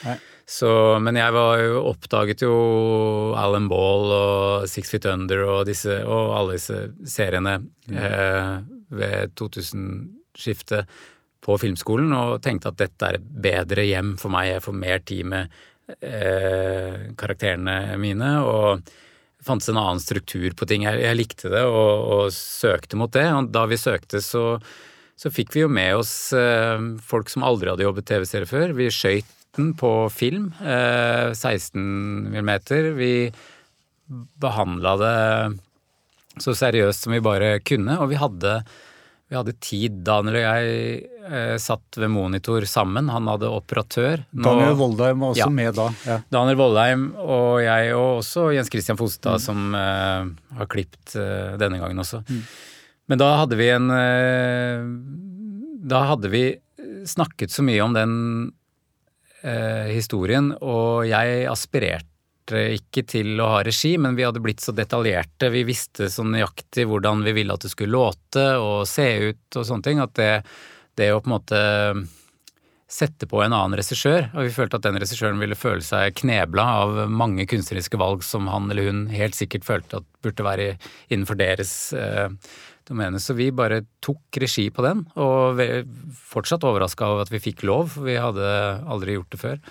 Men 1.05 1.13
jeg 1.21 1.31
var 1.38 1.53
jo, 1.62 1.86
oppdaget 1.93 2.41
jo 2.47 2.55
Alan 3.38 3.69
Ball 3.69 4.05
og 4.17 4.65
Six 4.73 4.89
Feet 4.95 5.05
Under 5.13 5.45
og, 5.45 5.62
disse, 5.69 5.93
og 6.01 6.33
alle 6.39 6.57
disse 6.57 6.89
seriene 7.05 7.62
eh, 7.93 8.57
ved 8.89 9.38
2000-skiftet 9.38 10.89
på 11.43 11.58
filmskolen, 11.60 12.13
og 12.15 12.41
tenkte 12.43 12.71
at 12.71 12.79
dette 12.79 13.08
er 13.08 13.19
et 13.19 13.29
bedre 13.45 13.86
hjem 13.88 14.15
for 14.21 14.34
meg. 14.34 14.53
Jeg 14.53 14.65
får 14.65 14.77
mer 14.79 15.03
tid 15.03 15.29
med 15.34 15.58
eh, 15.99 17.10
karakterene 17.19 17.97
mine. 17.99 18.36
og 18.47 18.84
det 18.84 19.49
fantes 19.49 19.67
en 19.67 19.82
annen 19.82 19.99
struktur 19.99 20.53
på 20.56 20.67
ting. 20.69 20.86
Jeg, 20.88 21.01
jeg 21.03 21.19
likte 21.19 21.51
det 21.51 21.65
og, 21.67 22.08
og 22.15 22.25
søkte 22.32 22.95
mot 22.95 23.12
det. 23.12 23.25
Og 23.27 23.49
da 23.51 23.65
vi 23.67 23.75
søkte, 23.75 24.21
så, 24.23 24.45
så 25.19 25.32
fikk 25.34 25.51
vi 25.58 25.65
jo 25.65 25.71
med 25.71 25.97
oss 25.99 26.13
eh, 26.32 26.79
folk 27.03 27.32
som 27.32 27.43
aldri 27.43 27.73
hadde 27.73 27.84
jobbet 27.84 28.08
TV-serie 28.08 28.47
før. 28.47 28.71
Vi 28.77 28.88
skøyt 28.88 29.34
den 29.58 29.73
på 29.77 29.91
film, 30.15 30.53
eh, 30.63 31.36
16 31.36 32.32
millimeter. 32.32 32.93
Vi 32.95 33.34
behandla 34.39 34.95
det 35.01 35.17
så 36.41 36.56
seriøst 36.58 37.06
som 37.06 37.13
vi 37.13 37.21
bare 37.23 37.58
kunne, 37.65 37.99
og 38.01 38.10
vi 38.10 38.17
hadde, 38.17 38.62
vi 39.31 39.38
hadde 39.39 39.53
tid. 39.63 40.01
Daniel 40.05 40.36
og 40.36 40.43
jeg 40.43 41.05
eh, 41.25 41.55
satt 41.62 41.97
ved 41.97 42.12
monitor 42.13 42.65
sammen. 42.69 43.07
Han 43.09 43.25
hadde 43.31 43.49
operatør. 43.49 44.25
Nå- 44.36 44.43
Daniel 44.45 44.75
Voldheim 44.77 45.19
var 45.23 45.31
også 45.33 45.45
Ja. 45.45 45.49
med 45.49 45.73
da. 45.79 45.88
Ja. 46.05 46.17
Daniel 46.29 46.59
Voldheim 46.59 47.05
og 47.17 47.62
jeg, 47.63 47.93
og 47.97 48.19
også 48.21 48.49
Jens 48.53 48.69
Christian 48.69 48.97
Fostad, 48.99 49.41
som 49.41 49.73
eh, 49.73 50.27
har 50.59 50.67
klipt 50.69 51.15
eh, 51.15 51.55
denne 51.57 51.79
gangen 51.81 51.97
også. 52.03 52.21
Men 53.09 53.17
da 53.19 53.31
hadde 53.41 53.57
vi 53.59 53.69
en 53.73 53.89
eh, 53.91 54.83
Da 55.83 56.03
hadde 56.13 56.29
vi 56.31 56.43
snakket 57.09 57.51
så 57.51 57.63
mye 57.65 57.81
om 57.83 57.93
den 57.95 58.13
eh, 59.43 59.89
historien, 59.95 60.53
og 60.62 61.07
jeg 61.09 61.47
aspirerte 61.51 62.07
ikke 62.51 63.06
til 63.08 63.39
å 63.39 63.49
ha 63.56 63.62
regi, 63.63 63.93
men 64.01 64.17
vi 64.17 64.25
hadde 64.25 64.41
blitt 64.43 64.63
så 64.63 64.73
detaljerte. 64.75 65.51
Vi 65.53 65.63
visste 65.67 66.10
så 66.12 66.25
nøyaktig 66.27 66.88
hvordan 66.89 67.23
vi 67.23 67.36
ville 67.39 67.56
at 67.56 67.63
det 67.63 67.71
skulle 67.71 67.95
låte 67.95 68.43
og 68.60 68.84
se 68.89 69.08
ut 69.29 69.60
og 69.60 69.69
sånne 69.69 69.88
ting, 69.88 70.01
at 70.03 70.13
det, 70.19 70.34
det 70.99 71.13
å 71.13 71.21
på 71.21 71.32
en 71.32 71.36
måte 71.38 71.62
sette 72.93 73.25
på 73.29 73.39
en 73.41 73.56
annen 73.56 73.77
regissør, 73.79 74.27
og 74.36 74.45
vi 74.45 74.53
følte 74.53 74.77
at 74.77 74.86
den 74.86 74.99
regissøren 75.01 75.39
ville 75.41 75.58
føle 75.58 75.82
seg 75.86 76.13
knebla 76.19 76.65
av 76.84 76.99
mange 77.10 77.47
kunstneriske 77.49 77.97
valg 77.97 78.25
som 78.27 78.49
han 78.51 78.69
eller 78.69 78.91
hun 78.91 79.08
helt 79.13 79.38
sikkert 79.38 79.65
følte 79.65 80.01
at 80.01 80.10
burde 80.23 80.45
være 80.45 80.67
innenfor 81.08 81.39
deres 81.39 81.73
eh, 81.97 82.29
domene. 82.89 83.21
Så 83.23 83.34
vi 83.38 83.49
bare 83.56 83.82
tok 84.03 84.38
regi 84.43 84.67
på 84.73 84.86
den, 84.86 85.08
og 85.17 85.63
fortsatt 86.29 86.67
overraska 86.67 87.10
over 87.10 87.25
at 87.25 87.34
vi 87.34 87.41
fikk 87.41 87.65
lov, 87.65 87.95
for 87.95 88.06
vi 88.10 88.19
hadde 88.19 88.53
aldri 88.86 89.17
gjort 89.17 89.34
det 89.34 89.41
før. 89.41 89.65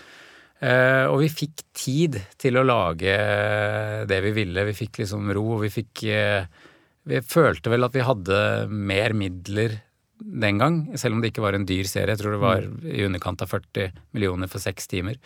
Eh, 0.63 1.07
og 1.11 1.19
vi 1.25 1.31
fikk 1.33 1.65
tid 1.75 2.21
til 2.39 2.61
å 2.61 2.67
lage 2.67 3.15
det 4.07 4.19
vi 4.29 4.35
ville. 4.37 4.67
Vi 4.69 4.77
fikk 4.79 5.01
liksom 5.03 5.33
ro, 5.35 5.47
og 5.57 5.65
vi 5.65 5.73
fikk 5.75 6.05
eh, 6.07 6.45
Vi 7.03 7.19
følte 7.27 7.73
vel 7.73 7.83
at 7.83 7.97
vi 7.97 8.05
hadde 8.07 8.37
mer 8.71 9.15
midler 9.19 9.81
den 10.23 10.59
gang, 10.59 10.77
selv 10.95 11.17
om 11.17 11.23
det 11.23 11.33
ikke 11.33 11.43
var 11.43 11.57
en 11.59 11.67
dyr 11.67 11.89
serie. 11.91 12.15
Jeg 12.15 12.21
tror 12.21 12.37
det 12.37 12.43
var 12.45 12.69
i 12.87 13.03
underkant 13.03 13.43
av 13.43 13.51
40 13.51 13.91
millioner 14.15 14.51
for 14.51 14.63
seks 14.63 14.87
timer. 14.87 15.19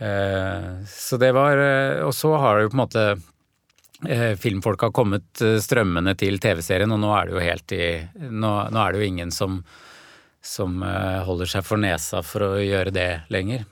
Eh, 0.00 0.70
så 0.88 1.18
det 1.20 1.34
var 1.36 1.60
eh, 1.60 2.00
Og 2.06 2.14
så 2.16 2.32
har 2.40 2.56
det 2.56 2.62
jo 2.64 2.70
på 2.72 2.78
en 2.78 2.84
måte 2.86 3.02
eh, 4.08 4.32
filmfolk 4.40 4.86
har 4.86 4.94
kommet 4.96 5.42
eh, 5.44 5.58
strømmende 5.60 6.14
til 6.16 6.40
TV-serien, 6.40 6.92
og 6.96 7.02
nå 7.02 7.12
er 7.12 7.28
det 7.28 7.36
jo 7.36 7.44
helt 7.44 7.74
i 7.76 7.90
Nå, 8.30 8.54
nå 8.72 8.80
er 8.80 8.94
det 8.94 9.02
jo 9.02 9.10
ingen 9.10 9.34
som, 9.34 9.60
som 10.40 10.80
eh, 10.80 11.20
holder 11.28 11.52
seg 11.52 11.68
for 11.68 11.84
nesa 11.84 12.24
for 12.24 12.48
å 12.48 12.54
gjøre 12.64 12.96
det 12.96 13.10
lenger. 13.28 13.68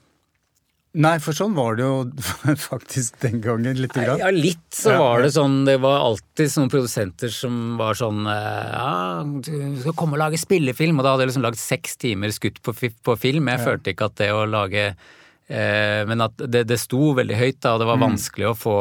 Nei, 0.99 1.15
for 1.23 1.37
sånn 1.37 1.53
var 1.55 1.77
det 1.79 1.85
jo 1.85 1.99
faktisk 2.73 3.21
den 3.23 3.39
gangen, 3.45 3.77
lite 3.79 4.03
grann. 4.03 4.19
Ja, 4.19 4.31
litt 4.35 4.65
så 4.75 4.97
var 4.99 5.23
det 5.23 5.29
sånn 5.37 5.61
Det 5.69 5.77
var 5.83 6.01
alltid 6.03 6.51
sånne 6.51 6.73
produsenter 6.73 7.31
som 7.31 7.77
var 7.79 7.95
sånn 7.99 8.25
eh, 8.27 8.73
Ja, 8.73 9.23
du 9.23 9.79
skal 9.85 9.95
komme 9.99 10.17
og 10.19 10.23
lage 10.25 10.41
spillefilm. 10.43 10.99
Og 10.99 11.07
da 11.07 11.13
hadde 11.15 11.27
jeg 11.27 11.31
liksom 11.35 11.47
lagd 11.47 11.61
seks 11.61 11.95
timer 12.03 12.35
skutt 12.35 12.59
på, 12.67 12.75
på 12.75 13.19
film. 13.21 13.47
Jeg 13.53 13.63
følte 13.63 13.95
ikke 13.95 14.09
at 14.11 14.19
det 14.19 14.33
å 14.35 14.43
lage 14.51 14.89
eh, 14.91 16.03
Men 16.11 16.27
at 16.27 16.35
det, 16.51 16.65
det 16.73 16.81
sto 16.83 17.13
veldig 17.19 17.39
høyt, 17.39 17.61
da, 17.63 17.77
og 17.77 17.85
det 17.85 17.89
var 17.93 18.01
Mm. 18.03 18.09
vanskelig 18.11 18.51
å 18.51 18.57
få 18.59 18.77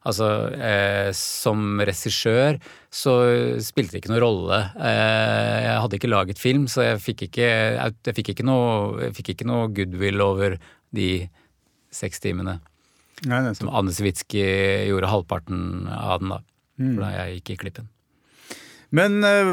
Altså, 0.00 0.26
eh, 0.56 1.10
som 1.12 1.76
regissør 1.84 2.56
så 2.88 3.12
spilte 3.60 3.92
det 3.92 3.98
ikke 4.00 4.08
noen 4.14 4.22
rolle. 4.24 4.60
Eh, 4.80 5.56
jeg 5.66 5.74
hadde 5.84 5.98
ikke 5.98 6.08
laget 6.08 6.40
film, 6.40 6.62
så 6.72 6.86
jeg 6.86 7.02
fikk 7.04 7.24
ikke, 7.26 7.48
jeg 7.76 8.14
fikk 8.16 8.30
ikke, 8.32 8.46
noe, 8.48 8.94
jeg 9.04 9.12
fikk 9.18 9.28
ikke 9.34 9.48
noe 9.50 9.66
goodwill 9.76 10.24
over 10.24 10.56
de 10.96 11.10
seks 11.94 12.22
timene. 12.22 12.58
Nei. 13.28 13.42
Som 13.58 13.68
Anne 13.68 13.92
Sewitsky 13.92 14.44
gjorde 14.88 15.10
halvparten 15.10 15.88
av 15.92 16.22
den, 16.22 16.32
da. 16.32 16.42
Mm. 16.80 16.92
For 16.94 17.02
da 17.04 17.10
jeg 17.14 17.40
gikk 17.40 17.54
i 17.54 17.58
klippen. 17.66 17.90
Men 18.96 19.20
eh, 19.22 19.50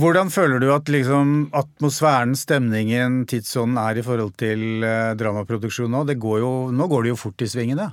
hvordan 0.00 0.28
føler 0.32 0.60
du 0.60 0.68
at 0.74 0.90
liksom 0.92 1.48
atmosfæren, 1.56 2.34
stemningen, 2.36 3.22
tidsånden 3.30 3.78
er 3.80 4.00
i 4.00 4.04
forhold 4.04 4.34
til 4.40 4.84
eh, 4.84 5.14
dramaproduksjon 5.16 5.94
nå? 5.94 6.04
Det 6.08 6.18
går 6.20 6.42
jo, 6.42 6.52
nå 6.74 6.88
går 6.90 7.06
det 7.06 7.14
jo 7.14 7.20
fort 7.22 7.44
i 7.44 7.48
svingene. 7.48 7.88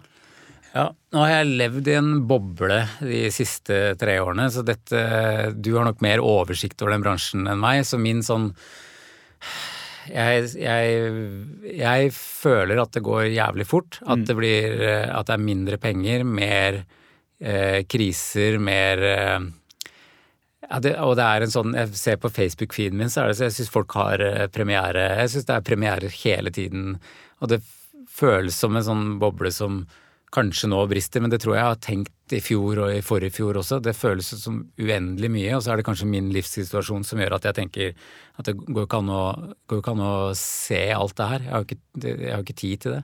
Ja, 0.76 0.90
nå 0.92 1.22
har 1.24 1.32
jeg 1.32 1.54
levd 1.62 1.88
i 1.88 1.96
en 1.96 2.10
boble 2.28 2.82
de 3.00 3.22
siste 3.32 3.94
tre 4.00 4.18
årene, 4.20 4.50
så 4.52 4.66
dette 4.68 5.54
Du 5.56 5.72
har 5.78 5.88
nok 5.88 6.04
mer 6.04 6.20
oversikt 6.20 6.84
over 6.84 6.92
den 6.92 7.06
bransjen 7.06 7.48
enn 7.48 7.62
meg, 7.62 7.86
så 7.88 7.96
min 8.02 8.20
sånn 8.26 8.50
jeg, 10.10 10.50
jeg, 10.60 11.74
jeg 11.76 12.14
føler 12.16 12.82
at 12.82 12.94
det 12.96 13.04
går 13.06 13.30
jævlig 13.34 13.66
fort. 13.70 14.00
At 14.06 14.26
det 14.28 14.36
blir 14.38 14.80
At 15.10 15.28
det 15.30 15.36
er 15.38 15.44
mindre 15.44 15.78
penger, 15.82 16.24
mer 16.28 16.84
eh, 17.40 17.84
kriser, 17.90 18.58
mer 18.60 19.04
eh, 19.04 19.40
ja, 20.70 20.80
det, 20.82 20.96
og 21.02 21.16
det 21.20 21.26
er 21.26 21.46
en 21.46 21.54
sånn, 21.54 21.76
Jeg 21.78 21.98
ser 21.98 22.18
på 22.22 22.32
Facebook-feeden 22.34 22.98
min, 22.98 23.12
så 23.12 23.24
er 23.24 23.32
det 23.32 23.38
så 23.40 23.48
jeg 23.50 23.58
syns 23.60 23.74
folk 23.74 23.96
har 23.98 24.24
eh, 24.24 24.48
premiere. 24.52 25.10
Jeg 25.22 25.34
syns 25.34 25.50
det 25.50 25.58
er 25.58 25.68
premierer 25.68 26.18
hele 26.24 26.54
tiden. 26.54 26.96
Og 27.42 27.52
det 27.52 27.62
føles 28.10 28.58
som 28.58 28.76
en 28.76 28.86
sånn 28.86 29.06
boble 29.22 29.52
som 29.54 29.84
kanskje 30.36 30.68
nå 30.72 30.82
brister, 30.92 31.24
men 31.24 31.32
det 31.34 31.40
tror 31.44 31.56
jeg 31.56 31.62
jeg 31.64 31.72
har 31.72 31.80
tenkt 31.86 32.36
i 32.36 32.42
fjor 32.44 32.82
og 32.86 32.92
i 32.94 33.02
forrige 33.06 33.34
fjor 33.38 33.58
også. 33.62 33.80
Det 33.86 33.94
føles 33.96 34.28
som 34.42 34.60
uendelig 34.82 35.30
mye, 35.32 35.56
og 35.56 35.64
så 35.64 35.72
er 35.74 35.80
det 35.82 35.86
kanskje 35.88 36.10
min 36.12 36.28
livssituasjon 36.36 37.06
som 37.08 37.22
gjør 37.24 37.38
at 37.40 37.48
jeg 37.50 37.58
tenker 37.62 37.94
at 38.36 38.50
det 38.50 38.56
går 38.66 38.86
ikke 38.90 39.00
an 39.04 39.12
å, 39.16 39.24
ikke 39.80 39.94
an 39.96 40.04
å 40.06 40.14
se 40.40 40.82
alt 40.96 41.16
det 41.20 41.30
her. 41.32 41.46
Jeg 41.48 41.54
har 41.56 41.64
jo 41.64 41.70
ikke, 41.70 41.82
jeg 42.06 42.34
har 42.36 42.44
ikke 42.46 42.60
tid 42.62 42.84
til 42.86 42.98
det. 42.98 43.04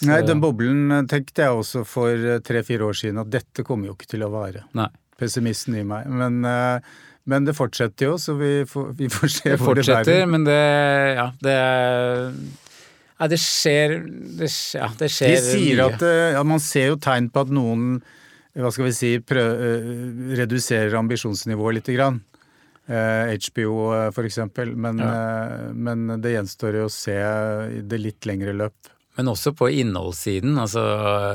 Så- 0.00 0.08
Nei, 0.08 0.22
den 0.24 0.40
boblen 0.40 0.90
eh, 0.96 1.02
tenkte 1.04 1.44
jeg 1.44 1.52
også 1.60 1.82
for 1.84 2.08
eh, 2.16 2.38
tre-fire 2.40 2.86
år 2.88 2.96
siden 2.96 3.20
at 3.20 3.28
dette 3.30 3.62
kommer 3.68 3.90
jo 3.90 3.94
ikke 3.98 4.08
til 4.14 4.24
å 4.24 4.30
vare. 4.32 4.62
Nei. 4.78 4.88
Pessimisten 5.20 5.76
i 5.76 5.82
meg. 5.84 6.06
Men, 6.08 6.38
eh, 6.48 6.80
men 7.28 7.44
det 7.44 7.52
fortsetter 7.58 8.08
jo, 8.08 8.14
så 8.16 8.32
vi 8.40 8.62
får, 8.64 8.94
vi 8.96 9.10
får 9.12 9.28
se 9.34 9.50
Det 9.52 9.58
hvor 9.60 9.76
det 9.76 9.84
fortsetter, 9.84 10.24
men 10.26 10.46
det 10.48 10.56
Ja, 11.20 11.26
det 11.44 11.58
Nei, 13.20 13.28
det 13.28 13.40
skjer 13.42 13.98
det, 14.40 14.48
Ja, 14.78 14.88
det 14.96 15.10
skjer 15.12 15.34
De 15.34 15.44
sier 15.44 15.82
mye. 15.82 15.90
at 15.92 16.02
eh, 16.08 16.32
ja, 16.38 16.42
Man 16.48 16.62
ser 16.64 16.94
jo 16.94 16.98
tegn 17.00 17.28
på 17.32 17.44
at 17.44 17.52
noen 17.52 18.00
hva 18.60 18.72
skal 18.74 18.88
vi 18.88 18.94
si, 18.96 19.10
prø 19.22 19.42
eh, 19.54 19.90
reduserer 20.40 20.96
ambisjonsnivået 20.98 21.76
lite 21.78 21.94
grann. 21.94 22.16
Eh, 22.90 23.36
HBO 23.46 23.92
eh, 23.94 24.08
for 24.10 24.26
eksempel. 24.26 24.72
Men, 24.74 24.98
eh, 25.00 25.68
men 25.72 26.16
det 26.20 26.32
gjenstår 26.34 26.80
jo 26.80 26.88
å 26.88 26.92
se 26.92 27.14
i 27.14 27.84
det 27.86 28.00
litt 28.02 28.26
lengre 28.26 28.56
løp. 28.56 28.90
Men 29.18 29.30
også 29.30 29.52
på 29.54 29.68
innholdssiden, 29.82 30.56
altså, 30.58 30.82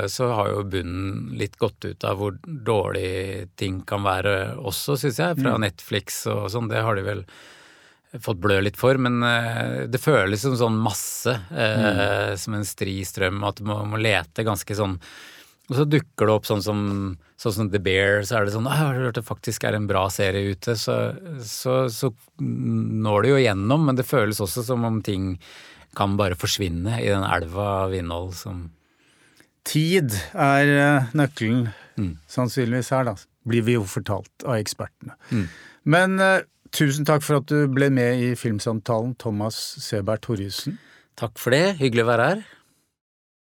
så 0.09 0.29
har 0.33 0.49
jo 0.49 0.63
bunnen 0.73 1.35
litt 1.37 1.57
gått 1.61 1.85
ut 1.85 2.05
av 2.07 2.17
hvor 2.19 2.37
dårlig 2.43 3.51
ting 3.59 3.81
kan 3.87 4.03
være 4.03 4.55
også, 4.57 4.95
syns 4.99 5.19
jeg. 5.21 5.39
Fra 5.43 5.57
Netflix 5.61 6.23
og 6.31 6.47
sånn. 6.51 6.71
Det 6.71 6.81
har 6.81 6.97
de 6.97 7.03
vel 7.05 7.21
fått 8.21 8.39
blø 8.43 8.61
litt 8.63 8.77
for. 8.77 8.97
Men 9.01 9.21
eh, 9.23 9.85
det 9.91 10.01
føles 10.03 10.41
som 10.45 10.55
sånn 10.59 10.77
masse, 10.81 11.33
Mm. 11.51 12.37
som 12.37 12.53
en 12.53 12.65
stri 12.65 12.99
strøm. 13.05 13.43
At 13.47 13.55
du 13.59 13.63
må, 13.67 13.79
må 13.89 13.97
lete 14.01 14.43
ganske 14.45 14.75
sånn 14.75 14.99
Og 15.67 15.75
så 15.79 15.85
dukker 15.89 16.27
det 16.29 16.33
opp 16.35 16.45
sånn 16.45 16.61
som, 16.61 16.79
sånn 17.41 17.53
som 17.55 17.69
The 17.73 17.79
Bear, 17.81 18.19
så 18.21 18.35
er 18.37 18.45
det 18.45 18.53
sånn 18.53 18.67
Har 18.69 18.75
'Jeg 18.77 18.85
har 18.85 18.99
hørt 19.07 19.15
det 19.15 19.23
faktisk 19.25 19.63
er 19.65 19.73
en 19.73 19.87
bra 19.87 20.03
serie 20.13 20.53
ute', 20.53 20.75
så, 20.77 21.17
så, 21.41 21.89
så 21.89 22.13
når 22.39 23.21
det 23.23 23.29
jo 23.31 23.39
gjennom, 23.41 23.85
Men 23.85 23.95
det 23.95 24.05
føles 24.05 24.37
også 24.39 24.63
som 24.63 24.85
om 24.85 25.01
ting 25.01 25.39
kan 25.95 26.17
bare 26.17 26.35
forsvinne 26.35 26.99
i 27.01 27.07
den 27.09 27.23
elva 27.23 27.85
av 27.85 27.93
innhold 27.97 28.33
som 28.35 28.69
Tid 29.65 30.11
er 30.35 30.67
eh, 30.77 31.07
nøkkelen, 31.17 31.73
Mm. 31.97 32.17
sannsynligvis 32.27 32.89
her, 32.91 33.05
da. 33.05 33.15
Blir 33.47 33.63
vi 33.63 33.73
jo 33.77 33.83
fortalt 33.87 34.43
av 34.45 34.57
ekspertene. 34.59 35.15
Mm. 35.31 35.47
Men 35.85 36.19
eh, 36.19 36.41
tusen 36.75 37.07
takk 37.07 37.23
for 37.23 37.39
at 37.39 37.47
du 37.47 37.69
ble 37.71 37.87
med 37.93 38.19
i 38.19 38.33
Filmsamtalen, 38.39 39.15
Thomas 39.21 39.55
Sebert 39.83 40.25
Torjussen. 40.27 40.77
Takk 41.15 41.39
for 41.39 41.55
det, 41.55 41.77
hyggelig 41.79 42.03
å 42.03 42.09
være 42.09 42.27
her. 42.31 42.45